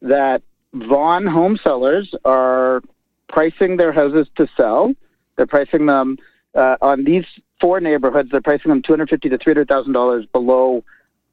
that 0.01 0.43
Vaughan 0.73 1.25
home 1.25 1.57
sellers 1.63 2.13
are 2.25 2.81
pricing 3.27 3.77
their 3.77 3.91
houses 3.91 4.27
to 4.35 4.47
sell. 4.55 4.93
They're 5.35 5.47
pricing 5.47 5.87
them 5.87 6.17
uh, 6.53 6.75
on 6.81 7.05
these 7.05 7.25
four 7.59 7.79
neighborhoods. 7.79 8.29
They're 8.29 8.41
pricing 8.41 8.69
them 8.69 8.81
two 8.81 8.91
hundred 8.91 9.09
fifty 9.09 9.29
to 9.29 9.37
three 9.37 9.53
hundred 9.53 9.67
thousand 9.67 9.93
dollars 9.93 10.25
below 10.31 10.83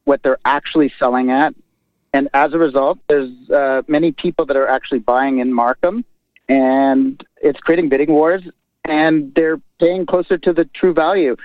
what 0.06 0.22
they're 0.22 0.38
actually 0.44 0.92
selling 0.98 1.30
at. 1.30 1.54
And 2.14 2.30
as 2.32 2.54
a 2.54 2.58
result, 2.58 2.98
there's 3.08 3.30
uh, 3.50 3.82
many 3.88 4.10
people 4.12 4.46
that 4.46 4.56
are 4.56 4.66
actually 4.66 5.00
buying 5.00 5.40
in 5.40 5.52
Markham, 5.52 6.04
and 6.48 7.22
it's 7.42 7.60
creating 7.60 7.90
bidding 7.90 8.10
wars, 8.10 8.42
and 8.84 9.34
they're 9.34 9.60
paying 9.78 10.06
closer 10.06 10.38
to 10.38 10.52
the 10.52 10.64
true 10.66 10.94
value. 10.94 11.36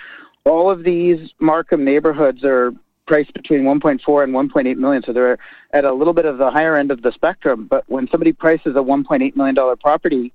All 0.45 0.71
of 0.71 0.84
these 0.84 1.32
Markham 1.39 1.84
neighborhoods 1.84 2.43
are 2.45 2.71
priced 3.06 3.34
between 3.34 3.63
1.4 3.63 4.24
and 4.24 4.34
1.8 4.34 4.78
million, 4.78 5.04
so 5.04 5.12
they're 5.12 5.38
at 5.74 5.84
a 5.84 5.93
little 5.93 6.13
bit 6.13 6.26
of 6.26 6.38
the 6.38 6.50
higher 6.50 6.78
end 6.78 6.91
of 6.91 7.02
the 7.02 7.12
spectrum. 7.12 7.67
But 7.69 7.84
when 7.89 8.08
somebody 8.10 8.32
prices 8.32 8.76
a 8.76 8.80
1.8 8.80 9.36
million 9.36 9.56
dollar 9.56 9.76
property 9.76 10.32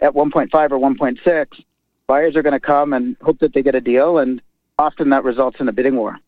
at 0.00 0.12
1.5 0.14 0.70
or 0.72 0.78
1.6, 0.78 1.46
buyers 2.06 2.34
are 2.34 2.42
going 2.42 2.54
to 2.54 2.60
come 2.60 2.92
and 2.92 3.16
hope 3.20 3.38
that 3.38 3.54
they 3.54 3.62
get 3.62 3.76
a 3.76 3.80
deal, 3.80 4.18
and 4.18 4.42
often 4.78 5.10
that 5.10 5.22
results 5.22 5.60
in 5.60 5.68
a 5.68 5.72
bidding 5.72 5.94
war. 5.94 6.18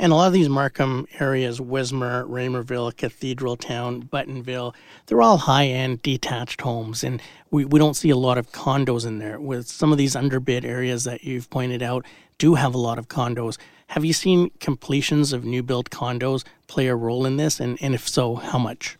And 0.00 0.14
a 0.14 0.16
lot 0.16 0.28
of 0.28 0.32
these 0.32 0.48
Markham 0.48 1.06
areas, 1.18 1.60
Wismer, 1.60 2.24
Raymerville, 2.24 2.96
Cathedral 2.96 3.54
Town, 3.54 4.02
Buttonville, 4.02 4.74
they're 5.04 5.20
all 5.20 5.36
high 5.36 5.66
end 5.66 6.00
detached 6.00 6.62
homes. 6.62 7.04
And 7.04 7.20
we, 7.50 7.66
we 7.66 7.78
don't 7.78 7.92
see 7.92 8.08
a 8.08 8.16
lot 8.16 8.38
of 8.38 8.50
condos 8.50 9.04
in 9.04 9.18
there. 9.18 9.38
With 9.38 9.68
some 9.68 9.92
of 9.92 9.98
these 9.98 10.16
underbid 10.16 10.64
areas 10.64 11.04
that 11.04 11.22
you've 11.24 11.50
pointed 11.50 11.82
out, 11.82 12.06
do 12.38 12.54
have 12.54 12.74
a 12.74 12.78
lot 12.78 12.98
of 12.98 13.08
condos. 13.08 13.58
Have 13.88 14.02
you 14.02 14.14
seen 14.14 14.50
completions 14.58 15.34
of 15.34 15.44
new 15.44 15.62
built 15.62 15.90
condos 15.90 16.44
play 16.66 16.86
a 16.86 16.96
role 16.96 17.26
in 17.26 17.36
this? 17.36 17.60
And, 17.60 17.76
and 17.82 17.94
if 17.94 18.08
so, 18.08 18.36
how 18.36 18.58
much? 18.58 18.96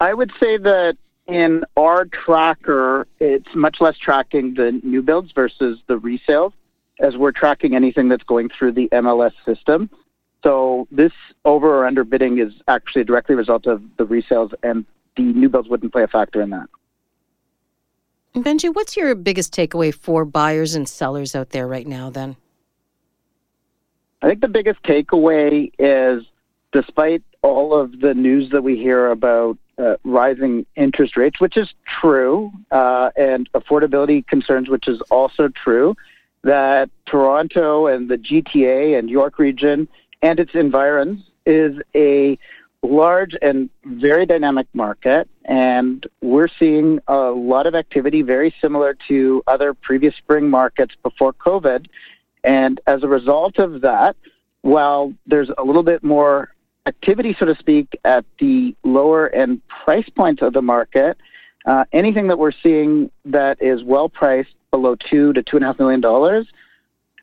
I 0.00 0.14
would 0.14 0.32
say 0.40 0.56
that 0.56 0.96
in 1.28 1.62
our 1.76 2.06
tracker, 2.06 3.06
it's 3.20 3.54
much 3.54 3.80
less 3.80 3.96
tracking 3.98 4.54
the 4.54 4.80
new 4.82 5.00
builds 5.00 5.30
versus 5.30 5.78
the 5.86 6.00
resales, 6.00 6.54
as 7.00 7.16
we're 7.16 7.32
tracking 7.32 7.74
anything 7.74 8.08
that's 8.08 8.24
going 8.24 8.48
through 8.48 8.72
the 8.72 8.88
MLS 8.92 9.32
system. 9.44 9.90
So 10.42 10.86
this 10.90 11.12
over 11.44 11.78
or 11.78 11.86
under 11.86 12.04
bidding 12.04 12.38
is 12.38 12.52
actually 12.68 13.02
directly 13.04 13.34
a 13.34 13.34
directly 13.34 13.34
result 13.36 13.66
of 13.66 13.82
the 13.96 14.04
resales, 14.04 14.52
and 14.62 14.84
the 15.16 15.22
new 15.22 15.48
builds 15.48 15.68
wouldn't 15.68 15.92
play 15.92 16.02
a 16.02 16.08
factor 16.08 16.40
in 16.40 16.50
that. 16.50 16.68
Benjy, 18.34 18.72
what's 18.72 18.96
your 18.96 19.14
biggest 19.14 19.52
takeaway 19.52 19.92
for 19.92 20.24
buyers 20.24 20.74
and 20.74 20.88
sellers 20.88 21.34
out 21.34 21.50
there 21.50 21.66
right 21.66 21.86
now 21.86 22.10
then? 22.10 22.36
I 24.22 24.28
think 24.28 24.40
the 24.40 24.48
biggest 24.48 24.82
takeaway 24.82 25.72
is 25.78 26.24
despite 26.72 27.22
all 27.42 27.78
of 27.78 28.00
the 28.00 28.14
news 28.14 28.50
that 28.50 28.62
we 28.62 28.76
hear 28.76 29.10
about 29.10 29.58
uh, 29.78 29.96
rising 30.04 30.66
interest 30.76 31.16
rates, 31.16 31.40
which 31.40 31.56
is 31.56 31.72
true, 32.00 32.50
uh, 32.70 33.10
and 33.16 33.50
affordability 33.52 34.26
concerns, 34.26 34.68
which 34.68 34.88
is 34.88 35.00
also 35.10 35.48
true, 35.48 35.94
that 36.42 36.90
Toronto 37.06 37.86
and 37.86 38.08
the 38.08 38.16
GTA 38.16 38.98
and 38.98 39.10
York 39.10 39.38
region 39.38 39.88
and 40.22 40.40
its 40.40 40.52
environs 40.54 41.22
is 41.46 41.76
a 41.94 42.38
large 42.82 43.34
and 43.42 43.68
very 43.84 44.24
dynamic 44.24 44.66
market, 44.72 45.28
and 45.44 46.06
we're 46.22 46.48
seeing 46.58 47.00
a 47.08 47.30
lot 47.30 47.66
of 47.66 47.74
activity 47.74 48.22
very 48.22 48.54
similar 48.60 48.96
to 49.08 49.42
other 49.46 49.74
previous 49.74 50.14
spring 50.16 50.48
markets 50.48 50.94
before 51.02 51.32
COVID. 51.32 51.86
And 52.44 52.80
as 52.86 53.02
a 53.02 53.08
result 53.08 53.58
of 53.58 53.80
that, 53.80 54.16
while 54.62 55.12
there's 55.26 55.50
a 55.58 55.64
little 55.64 55.82
bit 55.82 56.04
more 56.04 56.54
activity, 56.86 57.36
so 57.38 57.46
to 57.46 57.56
speak, 57.56 57.98
at 58.04 58.24
the 58.38 58.74
lower 58.84 59.28
end 59.30 59.60
price 59.68 60.08
points 60.16 60.42
of 60.42 60.52
the 60.52 60.62
market, 60.62 61.18
uh, 61.66 61.84
anything 61.92 62.28
that 62.28 62.38
we're 62.38 62.52
seeing 62.62 63.10
that 63.24 63.60
is 63.60 63.82
well 63.82 64.08
priced 64.08 64.54
below 64.70 64.96
two 64.96 65.32
to 65.32 65.42
two 65.42 65.56
and 65.56 65.64
a 65.64 65.68
half 65.68 65.78
million 65.78 66.00
dollars, 66.00 66.46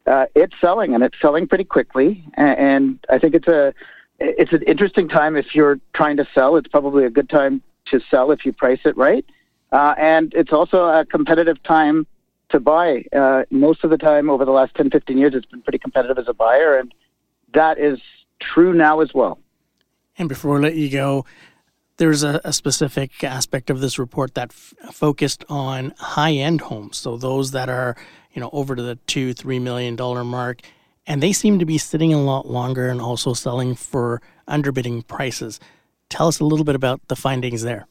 uh, 0.07 0.25
it's 0.35 0.53
selling 0.61 0.93
and 0.93 1.03
it's 1.03 1.19
selling 1.21 1.47
pretty 1.47 1.63
quickly. 1.63 2.23
And, 2.35 2.99
I 3.09 3.19
think 3.19 3.35
it's 3.35 3.47
a 3.47 3.73
it's 4.19 4.53
an 4.53 4.61
interesting 4.63 5.09
time 5.09 5.35
if 5.35 5.53
you're 5.53 5.77
trying 5.93 6.17
to 6.17 6.27
sell. 6.33 6.55
It's 6.55 6.69
probably 6.69 7.05
a 7.05 7.09
good 7.09 7.29
time 7.29 7.61
to 7.87 7.99
sell 8.09 8.31
if 8.31 8.45
you 8.45 8.53
price 8.53 8.79
it 8.85 8.95
right. 8.95 9.25
Uh, 9.71 9.93
and 9.97 10.33
it's 10.33 10.53
also 10.53 10.85
a 10.85 11.05
competitive 11.05 11.61
time 11.63 12.07
to 12.49 12.59
buy. 12.59 13.03
Uh, 13.13 13.43
most 13.49 13.83
of 13.83 13.89
the 13.89 13.97
time 13.97 14.29
over 14.29 14.45
the 14.45 14.51
last 14.51 14.73
10, 14.75 14.89
15 14.89 15.17
years, 15.17 15.33
it's 15.35 15.45
been 15.45 15.61
pretty 15.61 15.79
competitive 15.79 16.17
as 16.17 16.29
a 16.29 16.33
buyer, 16.33 16.77
and 16.77 16.93
that 17.53 17.77
is 17.77 17.99
true 18.39 18.73
now 18.73 19.01
as 19.01 19.13
well. 19.13 19.37
And 20.17 20.29
before 20.29 20.57
I 20.57 20.61
let 20.61 20.75
you 20.75 20.89
go, 20.89 21.25
there's 21.97 22.23
a, 22.23 22.41
a 22.43 22.53
specific 22.53 23.23
aspect 23.23 23.69
of 23.69 23.79
this 23.79 23.97
report 23.97 24.35
that 24.35 24.51
f- 24.51 24.73
focused 24.93 25.45
on 25.49 25.93
high-end 25.97 26.61
homes, 26.61 26.97
so 26.97 27.17
those 27.17 27.51
that 27.51 27.69
are, 27.69 27.95
you 28.33 28.41
know, 28.41 28.49
over 28.51 28.75
to 28.75 28.81
the 28.81 28.95
two, 29.07 29.33
three 29.33 29.59
million 29.59 29.95
dollar 29.95 30.23
mark 30.23 30.61
and 31.07 31.21
they 31.21 31.33
seem 31.33 31.59
to 31.59 31.65
be 31.65 31.77
sitting 31.77 32.13
a 32.13 32.21
lot 32.21 32.47
longer 32.47 32.87
and 32.87 32.99
also 32.99 33.33
selling 33.33 33.75
for 33.75 34.21
underbidding 34.47 35.05
prices. 35.05 35.59
Tell 36.09 36.27
us 36.27 36.39
a 36.39 36.45
little 36.45 36.65
bit 36.65 36.75
about 36.75 37.07
the 37.07 37.15
findings 37.15 37.61
there. 37.61 37.87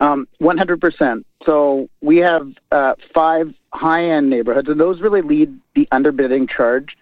Um, 0.00 0.26
100%. 0.40 1.24
So 1.46 1.88
we 2.00 2.18
have 2.18 2.48
uh, 2.72 2.94
five 3.14 3.54
high-end 3.72 4.28
neighborhoods, 4.30 4.68
and 4.68 4.80
those 4.80 5.00
really 5.00 5.22
lead 5.22 5.58
the 5.74 5.88
underbidding 5.92 6.48
charge 6.48 6.96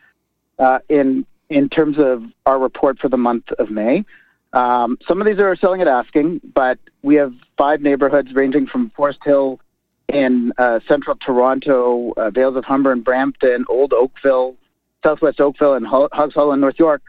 uh, 0.59 0.79
in 0.89 1.27
in 1.49 1.69
terms 1.69 1.99
of 1.99 2.25
our 2.47 2.59
report 2.59 2.99
for 2.99 3.11
the 3.11 3.19
month 3.19 3.51
of 3.59 3.71
May. 3.71 4.07
Um, 4.53 4.99
some 5.09 5.21
of 5.21 5.27
these 5.27 5.39
are 5.39 5.57
selling 5.57 5.81
at 5.81 5.89
asking, 5.89 6.41
but 6.55 6.79
we 7.03 7.15
have 7.17 7.33
five 7.57 7.81
neighborhoods 7.81 8.35
ranging 8.35 8.67
from 8.67 8.91
Forest 8.91 9.21
Hill 9.25 9.61
in 10.09 10.53
uh, 10.59 10.81
central 10.87 11.17
Toronto, 11.17 12.13
uh, 12.17 12.31
Vales 12.31 12.57
of 12.57 12.65
Humber 12.65 12.93
and 12.93 13.03
Brampton, 13.03 13.65
Old 13.69 13.93
Oakville, 13.93 14.57
Southwest 15.03 15.41
Oakville, 15.41 15.75
and 15.75 15.87
Hoggs 15.87 16.35
Hollow 16.35 16.53
in 16.53 16.61
North 16.61 16.79
York. 16.79 17.03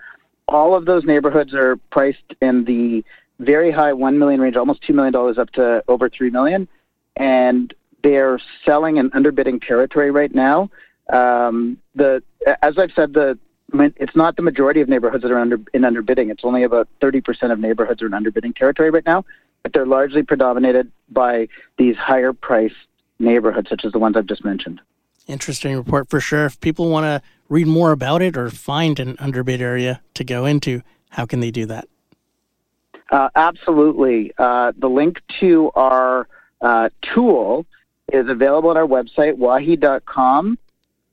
All 0.48 0.76
of 0.76 0.86
those 0.86 1.04
neighborhoods 1.04 1.54
are 1.54 1.78
priced 1.92 2.34
in 2.42 2.64
the 2.66 3.04
very 3.40 3.72
high 3.72 3.94
one 3.94 4.18
million 4.18 4.40
range, 4.40 4.56
almost 4.56 4.82
two 4.82 4.94
million 4.94 5.12
dollars 5.14 5.38
up 5.38 5.52
to 5.52 5.84
over 5.88 6.10
three 6.10 6.30
million, 6.30 6.68
and 7.18 7.74
they're 8.04 8.40
selling 8.66 8.98
in 8.98 9.10
underbidding 9.12 9.62
territory 9.62 10.12
right 10.12 10.34
now. 10.34 10.70
Um, 11.12 11.78
the 11.96 12.24
as 12.62 12.78
I've 12.78 12.92
said, 12.96 13.14
the 13.14 13.38
it's 13.74 14.16
not 14.16 14.36
the 14.36 14.42
majority 14.42 14.82
of 14.82 14.90
neighborhoods 14.90 15.24
that 15.24 15.32
are 15.32 15.40
under 15.40 15.60
in 15.74 15.82
underbidding. 15.82 16.32
It's 16.32 16.44
only 16.44 16.64
about 16.64 16.88
30% 17.02 17.52
of 17.52 17.60
neighborhoods 17.60 18.02
are 18.02 18.06
in 18.06 18.12
underbidding 18.12 18.56
territory 18.56 18.90
right 18.90 19.06
now, 19.06 19.26
but 19.64 19.74
they're 19.74 19.86
largely 19.86 20.24
predominated 20.24 20.92
by 21.10 21.48
these 21.78 21.96
higher 21.96 22.34
priced 22.34 22.76
neighborhoods, 23.20 23.70
such 23.70 23.86
as 23.86 23.92
the 23.92 24.00
ones 24.00 24.16
I've 24.16 24.28
just 24.28 24.46
mentioned. 24.46 24.82
Interesting 25.28 25.76
report 25.76 26.10
for 26.10 26.20
sure. 26.20 26.46
If 26.46 26.60
people 26.60 26.90
want 26.90 27.06
to 27.06 27.22
read 27.50 27.68
more 27.68 27.92
about 27.92 28.22
it 28.22 28.38
or 28.38 28.50
find 28.50 29.00
an 29.00 29.16
underbid 29.20 29.62
area 29.62 30.02
to 30.16 30.24
go 30.24 30.46
into, 30.46 30.82
how 31.10 31.26
can 31.26 31.40
they 31.40 31.52
do 31.52 31.66
that? 31.68 31.88
Uh, 33.12 33.30
absolutely. 33.36 34.34
Uh, 34.38 34.74
the 34.78 34.90
link 34.90 35.22
to 35.40 35.72
our 35.76 36.28
uh, 36.62 36.90
tool 37.14 37.66
is 38.12 38.28
available 38.28 38.70
on 38.70 38.78
our 38.78 38.88
website, 38.88 39.38
wahi.com, 39.38 40.58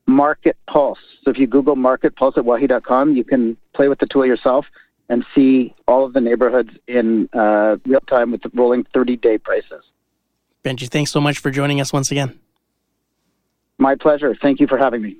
Market 0.06 0.56
Pulse. 0.66 0.98
So 1.24 1.30
if 1.30 1.38
you 1.38 1.46
Google 1.46 1.76
Market 1.76 2.16
Pulse 2.16 2.36
at 2.36 2.44
wahi.com, 2.44 3.16
you 3.16 3.24
can 3.24 3.56
play 3.74 3.88
with 3.88 3.98
the 3.98 4.06
tool 4.06 4.26
yourself 4.26 4.66
and 5.08 5.24
see 5.34 5.74
all 5.88 6.04
of 6.04 6.12
the 6.12 6.20
neighborhoods 6.20 6.70
in 6.86 7.28
uh, 7.32 7.76
real 7.84 8.00
time 8.00 8.30
with 8.30 8.42
the 8.42 8.50
rolling 8.54 8.86
30 8.94 9.16
day 9.16 9.38
prices. 9.38 9.84
Benjy, 10.64 10.88
thanks 10.88 11.10
so 11.10 11.20
much 11.20 11.38
for 11.38 11.50
joining 11.50 11.80
us 11.80 11.92
once 11.92 12.10
again. 12.10 12.38
My 13.78 13.94
pleasure. 13.94 14.36
Thank 14.40 14.60
you 14.60 14.66
for 14.66 14.78
having 14.78 15.02
me. 15.02 15.16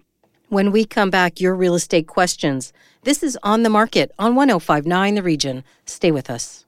When 0.48 0.70
we 0.70 0.84
come 0.84 1.10
back, 1.10 1.40
your 1.40 1.54
real 1.54 1.74
estate 1.74 2.06
questions. 2.06 2.72
This 3.02 3.22
is 3.22 3.38
On 3.42 3.62
the 3.62 3.70
Market 3.70 4.12
on 4.18 4.34
1059 4.34 5.14
The 5.14 5.22
Region. 5.22 5.64
Stay 5.86 6.10
with 6.10 6.28
us. 6.28 6.66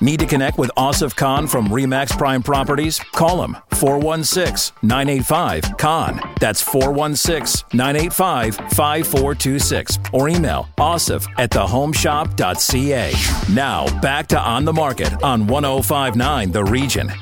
Need 0.00 0.20
to 0.20 0.26
connect 0.26 0.58
with 0.58 0.70
Asif 0.76 1.16
Khan 1.16 1.46
from 1.46 1.68
Remax 1.68 2.16
Prime 2.18 2.42
Properties? 2.42 2.98
Call 3.12 3.42
him 3.42 3.56
416 3.76 4.74
985 4.82 5.76
Khan. 5.76 6.20
That's 6.40 6.62
416 6.62 7.68
985 7.72 8.56
5426. 8.56 9.98
Or 10.12 10.28
email 10.28 10.68
asif 10.78 11.26
at 11.38 11.50
thehomeshop.ca. 11.50 13.54
Now 13.54 14.00
back 14.00 14.26
to 14.28 14.40
On 14.40 14.64
the 14.64 14.72
Market 14.72 15.22
on 15.22 15.46
1059 15.46 16.52
The 16.52 16.64
Region. 16.64 17.12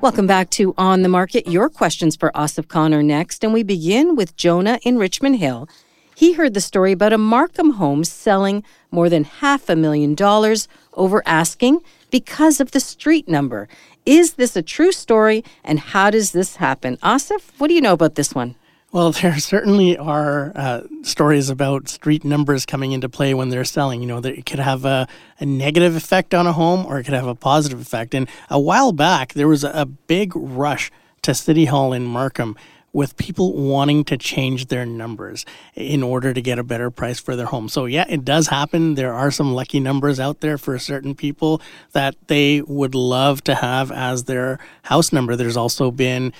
Welcome 0.00 0.28
back 0.28 0.50
to 0.50 0.74
On 0.78 1.02
the 1.02 1.08
Market. 1.08 1.48
Your 1.48 1.68
questions 1.68 2.14
for 2.14 2.30
Asif 2.30 2.68
Khan 2.68 2.94
are 2.94 3.02
next, 3.02 3.42
and 3.42 3.52
we 3.52 3.64
begin 3.64 4.14
with 4.14 4.36
Jonah 4.36 4.78
in 4.84 4.96
Richmond 4.96 5.36
Hill. 5.36 5.68
He 6.14 6.34
heard 6.34 6.54
the 6.54 6.60
story 6.60 6.92
about 6.92 7.12
a 7.12 7.18
Markham 7.18 7.70
home 7.70 8.04
selling 8.04 8.62
more 8.90 9.08
than 9.08 9.24
half 9.24 9.68
a 9.68 9.74
million 9.74 10.14
dollars 10.14 10.68
over 10.94 11.22
asking 11.26 11.80
because 12.10 12.60
of 12.60 12.70
the 12.70 12.80
street 12.80 13.28
number. 13.28 13.68
Is 14.06 14.34
this 14.34 14.56
a 14.56 14.62
true 14.62 14.92
story, 14.92 15.44
and 15.64 15.78
how 15.78 16.10
does 16.10 16.32
this 16.32 16.56
happen? 16.56 16.96
Asif, 16.98 17.42
what 17.58 17.68
do 17.68 17.74
you 17.74 17.80
know 17.80 17.92
about 17.92 18.14
this 18.14 18.34
one? 18.34 18.54
Well, 18.90 19.12
there 19.22 19.38
certainly 19.38 19.96
are 19.98 20.52
uh, 20.54 20.82
stories 21.02 21.50
about 21.50 21.88
street 21.88 22.24
numbers 22.24 22.64
coming 22.64 22.92
into 22.92 23.08
play 23.08 23.34
when 23.34 23.50
they're 23.50 23.64
selling. 23.64 24.00
You 24.00 24.06
know, 24.08 24.20
that 24.20 24.38
it 24.38 24.46
could 24.46 24.60
have 24.60 24.84
a, 24.84 25.06
a, 25.40 25.46
negative 25.46 25.94
effect 25.94 26.34
on 26.34 26.46
a 26.46 26.52
home 26.52 26.86
or 26.86 26.98
it 26.98 27.04
could 27.04 27.14
have 27.14 27.26
a 27.26 27.34
positive 27.34 27.80
effect. 27.80 28.14
And 28.14 28.28
a 28.48 28.58
while 28.58 28.92
back, 28.92 29.34
there 29.34 29.48
was 29.48 29.64
a 29.64 29.84
big 29.84 30.32
rush 30.34 30.90
to 31.22 31.34
City 31.34 31.66
Hall 31.66 31.92
in 31.92 32.04
Markham 32.04 32.56
with 32.98 33.16
people 33.16 33.52
wanting 33.52 34.02
to 34.02 34.16
change 34.16 34.66
their 34.66 34.84
numbers 34.84 35.46
in 35.76 36.02
order 36.02 36.34
to 36.34 36.42
get 36.42 36.58
a 36.58 36.64
better 36.64 36.90
price 36.90 37.20
for 37.20 37.36
their 37.36 37.46
home. 37.46 37.68
So, 37.68 37.84
yeah, 37.84 38.04
it 38.08 38.24
does 38.24 38.48
happen. 38.48 38.96
There 38.96 39.14
are 39.14 39.30
some 39.30 39.54
lucky 39.54 39.78
numbers 39.78 40.18
out 40.18 40.40
there 40.40 40.58
for 40.58 40.76
certain 40.80 41.14
people 41.14 41.62
that 41.92 42.16
they 42.26 42.60
would 42.62 42.96
love 42.96 43.44
to 43.44 43.54
have 43.54 43.92
as 43.92 44.24
their 44.24 44.58
house 44.82 45.12
number. 45.12 45.36
There's 45.36 45.56
also 45.56 45.92
been 45.92 46.32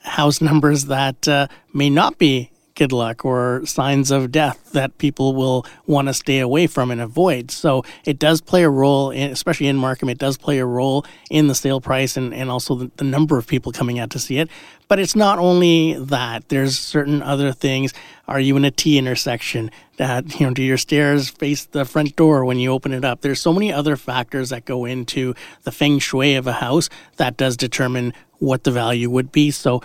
house 0.00 0.40
numbers 0.50 0.86
that 0.86 1.28
uh, 1.28 1.48
may 1.74 1.90
not 1.90 2.16
be 2.16 2.50
good 2.76 2.92
luck 2.92 3.24
or 3.24 3.64
signs 3.64 4.10
of 4.10 4.30
death 4.30 4.70
that 4.72 4.96
people 4.98 5.34
will 5.34 5.66
want 5.86 6.06
to 6.06 6.14
stay 6.14 6.38
away 6.38 6.66
from 6.66 6.90
and 6.90 7.00
avoid. 7.00 7.50
So 7.50 7.84
it 8.04 8.18
does 8.18 8.40
play 8.40 8.62
a 8.62 8.70
role, 8.70 9.10
in, 9.10 9.32
especially 9.32 9.66
in 9.66 9.76
Markham, 9.76 10.08
it 10.08 10.18
does 10.18 10.36
play 10.36 10.58
a 10.58 10.66
role 10.66 11.04
in 11.30 11.48
the 11.48 11.54
sale 11.54 11.80
price 11.80 12.16
and, 12.16 12.32
and 12.32 12.50
also 12.50 12.74
the, 12.74 12.90
the 12.96 13.04
number 13.04 13.38
of 13.38 13.46
people 13.46 13.72
coming 13.72 13.98
out 13.98 14.10
to 14.10 14.18
see 14.18 14.38
it. 14.38 14.48
But 14.88 15.00
it's 15.00 15.16
not 15.16 15.38
only 15.38 15.94
that. 15.94 16.48
There's 16.48 16.78
certain 16.78 17.22
other 17.22 17.50
things. 17.52 17.92
Are 18.28 18.38
you 18.38 18.56
in 18.56 18.64
a 18.64 18.70
T 18.70 18.98
intersection? 18.98 19.70
That 19.96 20.38
you 20.38 20.46
know, 20.46 20.52
do 20.52 20.62
your 20.62 20.76
stairs 20.76 21.30
face 21.30 21.64
the 21.64 21.86
front 21.86 22.14
door 22.14 22.44
when 22.44 22.58
you 22.58 22.70
open 22.70 22.92
it 22.92 23.04
up? 23.04 23.22
There's 23.22 23.40
so 23.40 23.52
many 23.52 23.72
other 23.72 23.96
factors 23.96 24.50
that 24.50 24.66
go 24.66 24.84
into 24.84 25.34
the 25.62 25.72
feng 25.72 25.98
shui 25.98 26.34
of 26.34 26.46
a 26.46 26.52
house 26.52 26.88
that 27.16 27.36
does 27.36 27.56
determine 27.56 28.12
what 28.38 28.64
the 28.64 28.70
value 28.70 29.10
would 29.10 29.32
be. 29.32 29.50
So 29.50 29.82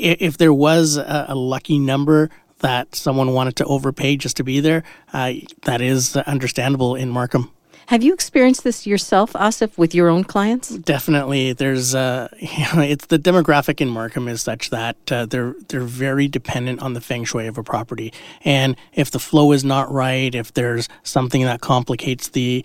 if 0.00 0.38
there 0.38 0.52
was 0.52 0.96
a, 0.96 1.26
a 1.28 1.34
lucky 1.34 1.78
number 1.78 2.30
that 2.60 2.94
someone 2.94 3.32
wanted 3.32 3.56
to 3.56 3.64
overpay 3.64 4.16
just 4.16 4.36
to 4.36 4.44
be 4.44 4.60
there, 4.60 4.82
uh, 5.12 5.32
that 5.62 5.80
is 5.80 6.16
understandable 6.16 6.94
in 6.94 7.10
Markham. 7.10 7.50
Have 7.86 8.04
you 8.04 8.14
experienced 8.14 8.62
this 8.62 8.86
yourself, 8.86 9.32
Asif, 9.32 9.76
with 9.76 9.96
your 9.96 10.08
own 10.08 10.22
clients? 10.22 10.68
Definitely. 10.68 11.54
There's, 11.54 11.92
uh, 11.92 12.28
you 12.38 12.64
know, 12.72 12.82
it's 12.82 13.06
the 13.06 13.18
demographic 13.18 13.80
in 13.80 13.88
Markham 13.88 14.28
is 14.28 14.42
such 14.42 14.70
that 14.70 14.96
uh, 15.10 15.26
they're 15.26 15.56
they're 15.68 15.80
very 15.80 16.28
dependent 16.28 16.80
on 16.82 16.92
the 16.92 17.00
feng 17.00 17.24
shui 17.24 17.48
of 17.48 17.58
a 17.58 17.64
property, 17.64 18.12
and 18.44 18.76
if 18.92 19.10
the 19.10 19.18
flow 19.18 19.50
is 19.50 19.64
not 19.64 19.90
right, 19.90 20.32
if 20.36 20.54
there's 20.54 20.88
something 21.02 21.42
that 21.42 21.62
complicates 21.62 22.28
the 22.28 22.64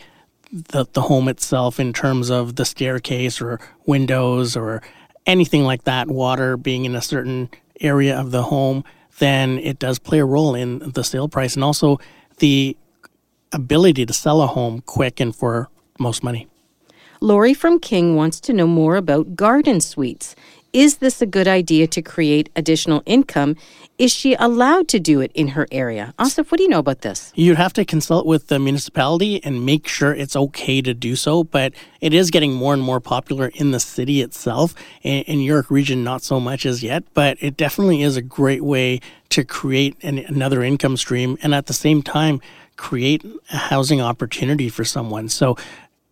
the, 0.52 0.86
the 0.94 1.02
home 1.02 1.28
itself 1.28 1.80
in 1.80 1.92
terms 1.92 2.30
of 2.30 2.56
the 2.56 2.66
staircase 2.66 3.42
or 3.42 3.60
windows 3.88 4.56
or 4.56 4.84
anything 5.26 5.64
like 5.64 5.84
that, 5.84 6.08
water 6.08 6.58
being 6.58 6.86
in 6.86 6.96
a 6.96 7.02
certain 7.02 7.50
area 7.82 8.18
of 8.18 8.32
the 8.32 8.44
home, 8.44 8.84
then 9.20 9.60
it 9.60 9.80
does 9.80 10.00
play 10.00 10.20
a 10.20 10.26
role 10.26 10.56
in 10.56 10.80
the 10.80 11.04
sale 11.04 11.28
price 11.28 11.56
and 11.56 11.64
also 11.64 12.00
the 12.38 12.76
ability 13.52 14.06
to 14.06 14.14
sell 14.14 14.42
a 14.42 14.48
home 14.48 14.82
quick 14.82 15.20
and 15.20 15.36
for 15.36 15.70
most 16.00 16.24
money. 16.24 16.48
Lori 17.22 17.54
from 17.54 17.80
King 17.80 18.16
wants 18.16 18.40
to 18.42 18.54
know 18.54 18.68
more 18.68 18.98
about 18.98 19.36
garden 19.36 19.80
suites. 19.80 20.36
Is 20.76 20.98
this 20.98 21.22
a 21.22 21.26
good 21.26 21.48
idea 21.48 21.88
to 21.88 22.02
create 22.02 22.50
additional 22.54 23.02
income? 23.06 23.56
Is 23.98 24.14
she 24.14 24.34
allowed 24.34 24.90
to 24.90 25.00
do 25.00 25.22
it 25.22 25.32
in 25.34 25.48
her 25.56 25.68
area? 25.72 26.14
Asif, 26.20 26.52
what 26.52 26.58
do 26.58 26.64
you 26.64 26.70
know 26.70 26.80
about 26.80 27.00
this? 27.00 27.32
You'd 27.34 27.56
have 27.56 27.72
to 27.76 27.86
consult 27.86 28.26
with 28.26 28.48
the 28.48 28.60
municipality 28.60 29.42
and 29.42 29.66
make 29.66 29.88
sure 29.88 30.14
it's 30.14 30.36
okay 30.36 30.82
to 30.82 30.94
do 30.94 31.16
so, 31.16 31.46
but 31.46 31.74
it 32.02 32.14
is 32.14 32.30
getting 32.30 32.52
more 32.52 32.74
and 32.74 32.84
more 32.84 33.00
popular 33.00 33.52
in 33.54 33.72
the 33.72 33.80
city 33.80 34.20
itself. 34.20 34.76
In, 35.02 35.24
in 35.24 35.40
York 35.40 35.72
Region, 35.72 36.04
not 36.04 36.24
so 36.24 36.42
much 36.42 36.66
as 36.66 36.84
yet, 36.84 37.06
but 37.14 37.38
it 37.40 37.56
definitely 37.56 38.02
is 38.02 38.18
a 38.18 38.22
great 38.22 38.66
way 38.66 39.00
to 39.30 39.46
create 39.46 39.96
an, 40.04 40.18
another 40.20 40.62
income 40.62 40.98
stream 40.98 41.38
and 41.42 41.56
at 41.56 41.68
the 41.68 41.74
same 41.74 42.02
time 42.02 42.42
create 42.76 43.24
a 43.54 43.58
housing 43.58 44.02
opportunity 44.02 44.68
for 44.68 44.84
someone. 44.84 45.30
So 45.30 45.56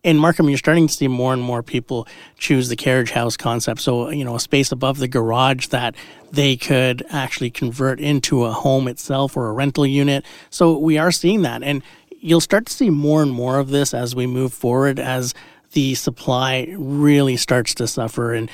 in 0.04 0.18
Markham, 0.18 0.50
you're 0.50 0.58
starting 0.58 0.86
to 0.86 0.92
see 0.92 1.08
more 1.08 1.32
and 1.32 1.42
more 1.42 1.62
people 1.62 2.06
choose 2.38 2.68
the 2.68 2.76
carriage 2.76 3.10
house 3.10 3.36
concept. 3.38 3.80
So, 3.80 4.10
you 4.10 4.24
know, 4.24 4.36
a 4.36 4.40
space 4.40 4.70
above 4.70 4.98
the 4.98 5.08
garage 5.08 5.68
that 5.68 5.96
they 6.30 6.56
could 6.56 7.04
actually 7.08 7.50
convert 7.50 8.00
into 8.00 8.44
a 8.44 8.52
home 8.52 8.86
itself 8.86 9.34
or 9.34 9.48
a 9.48 9.52
rental 9.52 9.86
unit. 9.86 10.24
So, 10.50 10.78
we 10.78 10.98
are 10.98 11.10
seeing 11.10 11.42
that. 11.42 11.62
And 11.62 11.82
you'll 12.20 12.42
start 12.42 12.66
to 12.66 12.72
see 12.72 12.90
more 12.90 13.22
and 13.22 13.32
more 13.32 13.58
of 13.58 13.70
this 13.70 13.94
as 13.94 14.14
we 14.14 14.26
move 14.26 14.52
forward, 14.52 15.00
as 15.00 15.32
the 15.72 15.94
supply 15.94 16.72
really 16.76 17.38
starts 17.38 17.74
to 17.76 17.88
suffer. 17.88 18.34
And 18.34 18.50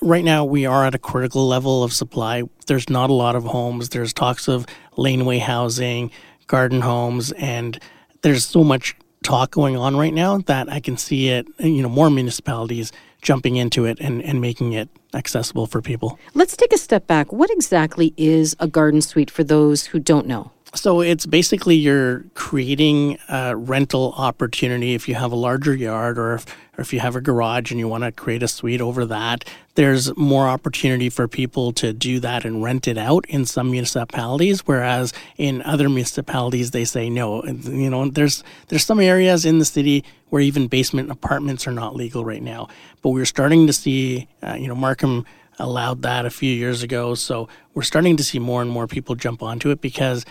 right 0.00 0.24
now, 0.24 0.44
we 0.44 0.64
are 0.64 0.86
at 0.86 0.94
a 0.94 0.98
critical 0.98 1.46
level 1.46 1.84
of 1.84 1.92
supply. 1.92 2.44
There's 2.66 2.88
not 2.88 3.10
a 3.10 3.14
lot 3.14 3.36
of 3.36 3.44
homes, 3.44 3.90
there's 3.90 4.14
talks 4.14 4.48
of 4.48 4.64
laneway 4.96 5.38
housing, 5.38 6.10
garden 6.46 6.80
homes, 6.80 7.30
and 7.32 7.78
there's 8.22 8.46
so 8.46 8.64
much 8.64 8.96
talk 9.24 9.50
going 9.50 9.76
on 9.76 9.96
right 9.96 10.14
now 10.14 10.38
that 10.38 10.70
I 10.70 10.78
can 10.78 10.96
see 10.96 11.28
it, 11.28 11.48
you 11.58 11.82
know, 11.82 11.88
more 11.88 12.10
municipalities 12.10 12.92
jumping 13.22 13.56
into 13.56 13.86
it 13.86 13.98
and, 14.00 14.22
and 14.22 14.40
making 14.40 14.74
it 14.74 14.88
accessible 15.14 15.66
for 15.66 15.82
people. 15.82 16.18
Let's 16.34 16.56
take 16.56 16.72
a 16.72 16.78
step 16.78 17.06
back. 17.06 17.32
What 17.32 17.50
exactly 17.50 18.12
is 18.16 18.54
a 18.60 18.68
garden 18.68 19.00
suite 19.00 19.30
for 19.30 19.42
those 19.42 19.86
who 19.86 19.98
don't 19.98 20.26
know? 20.26 20.52
So 20.74 21.00
it's 21.00 21.24
basically 21.24 21.76
you're 21.76 22.24
creating 22.34 23.18
a 23.28 23.56
rental 23.56 24.12
opportunity 24.16 24.94
if 24.94 25.08
you 25.08 25.14
have 25.14 25.30
a 25.30 25.36
larger 25.36 25.74
yard 25.74 26.18
or 26.18 26.34
if, 26.34 26.46
or 26.76 26.82
if 26.82 26.92
you 26.92 26.98
have 26.98 27.14
a 27.14 27.20
garage 27.20 27.70
and 27.70 27.78
you 27.78 27.86
want 27.86 28.02
to 28.02 28.10
create 28.10 28.42
a 28.42 28.48
suite 28.48 28.80
over 28.80 29.04
that. 29.06 29.44
There's 29.76 30.16
more 30.16 30.48
opportunity 30.48 31.10
for 31.10 31.28
people 31.28 31.72
to 31.74 31.92
do 31.92 32.18
that 32.20 32.44
and 32.44 32.62
rent 32.62 32.88
it 32.88 32.98
out 32.98 33.24
in 33.28 33.44
some 33.44 33.70
municipalities, 33.70 34.66
whereas 34.66 35.12
in 35.36 35.62
other 35.62 35.88
municipalities 35.88 36.72
they 36.72 36.84
say 36.84 37.08
no. 37.08 37.44
You 37.44 37.90
know, 37.90 38.08
there's 38.08 38.42
there's 38.68 38.84
some 38.84 39.00
areas 39.00 39.44
in 39.44 39.60
the 39.60 39.64
city 39.64 40.04
where 40.30 40.42
even 40.42 40.66
basement 40.66 41.10
apartments 41.10 41.66
are 41.68 41.72
not 41.72 41.94
legal 41.94 42.24
right 42.24 42.42
now, 42.42 42.68
but 43.00 43.10
we're 43.10 43.24
starting 43.24 43.68
to 43.68 43.72
see, 43.72 44.28
uh, 44.42 44.54
you 44.54 44.66
know, 44.66 44.74
Markham 44.74 45.24
allowed 45.60 46.02
that 46.02 46.26
a 46.26 46.30
few 46.30 46.52
years 46.52 46.82
ago, 46.82 47.14
so 47.14 47.48
we're 47.74 47.82
starting 47.82 48.16
to 48.16 48.24
see 48.24 48.40
more 48.40 48.60
and 48.60 48.70
more 48.70 48.88
people 48.88 49.14
jump 49.14 49.40
onto 49.40 49.70
it 49.70 49.80
because 49.80 50.24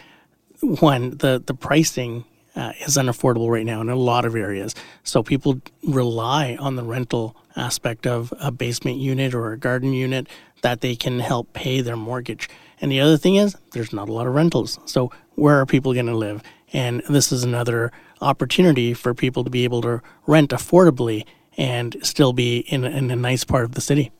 one, 0.64 1.18
the 1.18 1.42
the 1.46 1.54
pricing 1.54 2.26
uh, 2.56 2.74
is 2.86 2.98
unaffordable 2.98 3.50
right 3.50 3.66
now 3.66 3.82
in 3.82 3.90
a 3.90 3.96
lot 3.96 4.26
of 4.26 4.36
areas. 4.36 4.76
So 5.04 5.24
people 5.24 5.62
rely 5.88 6.56
on 6.60 6.76
the 6.76 6.84
rental 6.84 7.36
aspect 7.56 8.08
of 8.08 8.34
a 8.40 8.52
basement 8.52 8.98
unit 8.98 9.34
or 9.34 9.52
a 9.52 9.58
garden 9.58 9.94
unit 9.94 10.28
that 10.62 10.82
they 10.82 10.96
can 10.96 11.20
help 11.20 11.54
pay 11.54 11.82
their 11.82 11.98
mortgage. 11.98 12.50
And 12.80 12.92
the 12.92 13.00
other 13.00 13.18
thing 13.18 13.36
is, 13.36 13.56
there's 13.72 13.94
not 13.94 14.10
a 14.10 14.14
lot 14.14 14.28
of 14.28 14.34
rentals. 14.34 14.80
So 14.86 15.12
where 15.36 15.60
are 15.60 15.66
people 15.66 15.94
going 15.94 16.08
to 16.08 16.16
live? 16.16 16.42
And 16.72 17.02
this 17.10 17.32
is 17.32 17.44
another 17.44 17.92
opportunity 18.22 18.94
for 18.94 19.14
people 19.14 19.44
to 19.44 19.50
be 19.50 19.64
able 19.64 19.82
to 19.82 20.02
rent 20.26 20.50
affordably 20.52 21.26
and 21.58 21.96
still 22.02 22.34
be 22.34 22.60
in, 22.60 22.84
in 22.84 23.12
a 23.12 23.16
nice 23.16 23.44
part 23.44 23.66
of 23.66 23.74
the 23.74 23.82
city. 23.82 24.12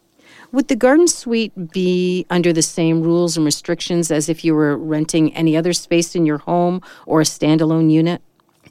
Would 0.54 0.68
the 0.68 0.76
garden 0.76 1.08
suite 1.08 1.72
be 1.72 2.28
under 2.30 2.54
the 2.54 2.62
same 2.62 3.02
rules 3.02 3.36
and 3.36 3.46
restrictions 3.46 4.12
as 4.12 4.30
if 4.30 4.46
you 4.46 4.54
were 4.54 4.78
renting 4.78 5.34
any 5.34 5.58
other 5.58 5.74
space 5.74 6.16
in 6.16 6.28
your 6.28 6.38
home 6.38 6.80
or 7.08 7.22
a 7.22 7.24
standalone 7.24 7.92
unit? 7.92 8.22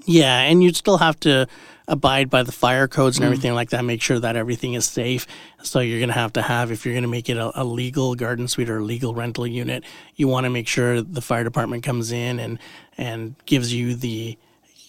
Yeah, 0.04 0.42
and 0.42 0.62
you'd 0.62 0.76
still 0.76 0.98
have 0.98 1.18
to 1.20 1.48
abide 1.88 2.30
by 2.30 2.44
the 2.44 2.52
fire 2.52 2.86
codes 2.86 3.16
and 3.16 3.24
mm. 3.24 3.26
everything 3.26 3.54
like 3.54 3.70
that, 3.70 3.84
make 3.84 4.00
sure 4.00 4.20
that 4.20 4.36
everything 4.36 4.74
is 4.74 4.86
safe. 4.86 5.26
So 5.64 5.80
you're 5.80 5.98
going 5.98 6.08
to 6.08 6.14
have 6.14 6.32
to 6.34 6.42
have, 6.42 6.70
if 6.70 6.86
you're 6.86 6.94
going 6.94 7.02
to 7.02 7.08
make 7.08 7.28
it 7.28 7.36
a, 7.36 7.60
a, 7.60 7.64
legal 7.64 8.14
garden 8.14 8.46
suite 8.46 8.70
or 8.70 8.78
a 8.78 8.84
legal 8.84 9.12
rental 9.12 9.44
unit, 9.44 9.82
you 10.14 10.28
want 10.28 10.44
to 10.44 10.50
make 10.50 10.68
sure 10.68 11.02
the 11.02 11.20
fire 11.20 11.42
department 11.42 11.82
comes 11.82 12.12
in 12.12 12.38
and 12.38 12.60
and 12.96 13.34
gives 13.44 13.74
you 13.74 13.96
the 13.96 14.38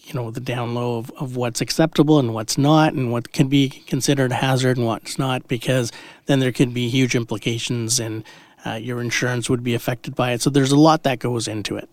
you 0.06 0.14
know 0.14 0.30
the 0.30 0.40
down 0.40 0.74
low 0.74 0.98
of, 0.98 1.10
of 1.12 1.36
what's 1.36 1.60
acceptable 1.60 2.18
and 2.18 2.34
what's 2.34 2.58
not 2.58 2.92
and 2.92 3.10
what 3.10 3.32
can 3.32 3.48
be 3.48 3.68
considered 3.68 4.32
a 4.32 4.36
hazard 4.36 4.76
and 4.76 4.86
what's 4.86 5.18
not 5.18 5.46
because 5.48 5.92
then 6.26 6.40
there 6.40 6.52
could 6.52 6.74
be 6.74 6.88
huge 6.88 7.14
implications 7.14 7.98
and 7.98 8.24
uh, 8.66 8.74
your 8.74 9.00
insurance 9.00 9.50
would 9.50 9.62
be 9.62 9.74
affected 9.74 10.14
by 10.14 10.32
it. 10.32 10.40
So 10.40 10.50
there's 10.50 10.72
a 10.72 10.78
lot 10.78 11.02
that 11.02 11.18
goes 11.18 11.46
into 11.46 11.76
it. 11.76 11.88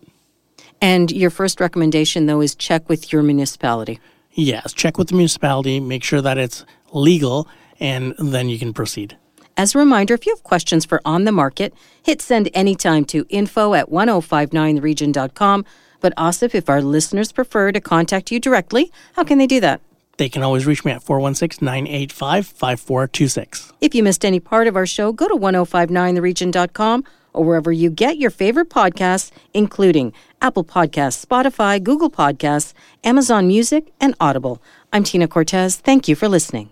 And 0.79 1.11
your 1.11 1.29
first 1.29 1.59
recommendation 1.59 2.25
though 2.25 2.41
is 2.41 2.55
check 2.55 2.89
with 2.89 3.11
your 3.11 3.23
municipality. 3.23 3.99
Yes 4.33 4.73
check 4.73 4.97
with 4.97 5.09
the 5.09 5.15
municipality 5.15 5.79
make 5.79 6.03
sure 6.03 6.21
that 6.21 6.37
it's 6.37 6.65
legal 6.93 7.47
and 7.79 8.13
then 8.17 8.49
you 8.49 8.59
can 8.59 8.73
proceed. 8.73 9.17
As 9.57 9.75
a 9.75 9.79
reminder, 9.79 10.13
if 10.13 10.25
you 10.25 10.33
have 10.33 10.43
questions 10.43 10.85
for 10.85 11.01
On 11.03 11.25
the 11.25 11.31
Market, 11.31 11.73
hit 12.03 12.21
send 12.21 12.49
anytime 12.53 13.05
to 13.05 13.25
info 13.29 13.73
at 13.73 13.89
1059theregion.com. 13.89 15.65
But 16.01 16.13
Asif, 16.17 16.53
if 16.53 16.69
our 16.69 16.81
listeners 16.81 17.31
prefer 17.31 17.71
to 17.71 17.79
contact 17.79 18.31
you 18.31 18.39
directly, 18.39 18.91
how 19.13 19.23
can 19.23 19.37
they 19.37 19.47
do 19.47 19.61
that? 19.61 19.79
They 20.17 20.27
can 20.29 20.43
always 20.43 20.65
reach 20.65 20.83
me 20.83 20.91
at 20.91 21.01
416 21.01 21.65
985 21.65 22.45
5426. 22.47 23.73
If 23.79 23.95
you 23.95 24.03
missed 24.03 24.25
any 24.25 24.39
part 24.39 24.67
of 24.67 24.75
our 24.75 24.85
show, 24.85 25.13
go 25.13 25.27
to 25.27 25.35
1059theregion.com 25.35 27.05
or 27.33 27.45
wherever 27.45 27.71
you 27.71 27.89
get 27.89 28.17
your 28.17 28.29
favorite 28.29 28.69
podcasts, 28.69 29.31
including 29.53 30.13
Apple 30.41 30.65
Podcasts, 30.65 31.25
Spotify, 31.25 31.81
Google 31.81 32.11
Podcasts, 32.11 32.73
Amazon 33.03 33.47
Music, 33.47 33.93
and 34.01 34.15
Audible. 34.19 34.61
I'm 34.91 35.03
Tina 35.03 35.27
Cortez. 35.27 35.77
Thank 35.77 36.07
you 36.07 36.15
for 36.15 36.27
listening. 36.27 36.71